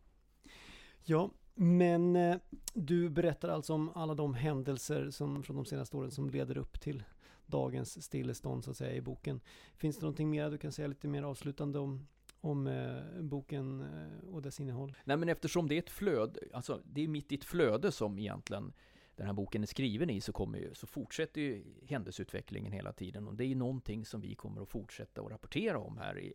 Ja, 1.04 1.32
men 1.54 2.16
eh, 2.16 2.38
du 2.74 3.10
berättar 3.10 3.50
alltså 3.50 3.74
om 3.74 3.90
alla 3.96 4.16
de 4.16 4.34
händelser 4.34 5.10
som, 5.10 5.44
från 5.44 5.56
de 5.56 5.66
senaste 5.66 5.98
åren 5.98 6.12
som 6.12 6.30
leder 6.30 6.58
upp 6.58 6.82
till 6.82 7.04
dagens 7.50 8.04
stillestånd 8.04 8.64
så 8.64 8.72
att 8.72 8.78
säga 8.78 8.94
i 8.94 9.02
boken. 9.02 9.42
Finns 9.76 9.96
det 9.96 10.02
någonting 10.02 10.30
mer 10.30 10.50
du 10.50 10.58
kan 10.58 10.72
säga 10.72 10.88
lite 10.88 11.08
mer 11.08 11.24
avslutande 11.24 11.80
om, 11.80 12.08
om 12.42 12.68
eh, 12.68 13.22
boken 13.22 13.82
eh, 13.82 14.30
och 14.30 14.42
dess 14.42 14.60
innehåll? 14.60 14.96
Nej 15.04 15.18
men 15.18 15.30
eftersom 15.30 15.68
det 15.68 15.76
är 15.76 15.80
ett 15.80 15.90
flöde, 15.90 16.40
alltså 16.54 16.82
det 16.86 17.04
är 17.04 17.08
mitt 17.08 17.32
i 17.32 17.36
ett 17.36 17.44
flöde 17.44 17.92
som 17.92 18.20
egentligen 18.20 18.74
den 19.16 19.26
här 19.26 19.34
boken 19.34 19.62
är 19.62 19.68
skriven 19.68 20.10
i 20.10 20.22
så, 20.22 20.34
kommer 20.34 20.58
ju, 20.58 20.74
så 20.74 20.88
fortsätter 20.88 21.42
ju 21.42 21.64
händelseutvecklingen 21.88 22.72
hela 22.72 22.94
tiden 22.94 23.28
och 23.28 23.36
det 23.36 23.44
är 23.44 23.48
ju 23.48 23.56
någonting 23.56 24.06
som 24.06 24.22
vi 24.22 24.36
kommer 24.36 24.62
att 24.62 24.70
fortsätta 24.70 25.22
att 25.22 25.32
rapportera 25.32 25.80
om 25.80 25.98
här 25.98 26.20
i 26.20 26.34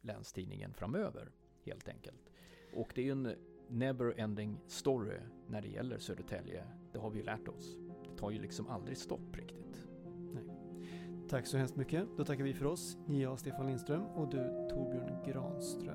Länstidningen 0.00 0.74
framöver 0.74 1.30
helt 1.64 1.88
enkelt. 1.88 2.30
Och 2.74 2.92
det 2.94 3.00
är 3.00 3.04
ju 3.04 3.12
en 3.12 3.36
never-ending 3.68 4.56
story 4.66 5.18
när 5.48 5.62
det 5.62 5.68
gäller 5.68 5.98
Södertälje. 5.98 6.64
Det 6.92 6.98
har 6.98 7.10
vi 7.10 7.18
ju 7.18 7.24
lärt 7.24 7.48
oss. 7.48 7.76
Det 8.10 8.18
tar 8.18 8.30
ju 8.30 8.38
liksom 8.42 8.68
aldrig 8.68 8.98
stopp 8.98 9.36
riktigt. 9.36 9.69
Tack 11.30 11.46
så 11.46 11.58
hemskt 11.58 11.76
mycket. 11.76 12.04
Då 12.16 12.24
tackar 12.24 12.44
vi 12.44 12.54
för 12.54 12.66
oss. 12.66 12.96
Jag, 13.06 13.38
Stefan 13.38 13.66
Lindström 13.66 14.02
och 14.02 14.30
du, 14.30 14.68
Torbjörn 14.70 15.32
Granström. 15.32 15.94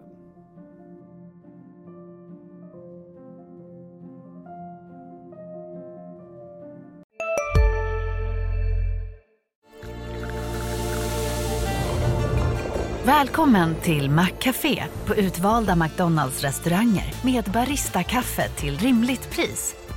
Välkommen 13.05 13.75
till 13.75 14.09
Maccafé 14.09 14.83
på 15.05 15.15
utvalda 15.15 15.75
McDonalds 15.75 16.41
restauranger 16.41 17.13
med 17.25 17.43
Baristakaffe 17.43 18.49
till 18.49 18.77
rimligt 18.77 19.31
pris. 19.31 19.84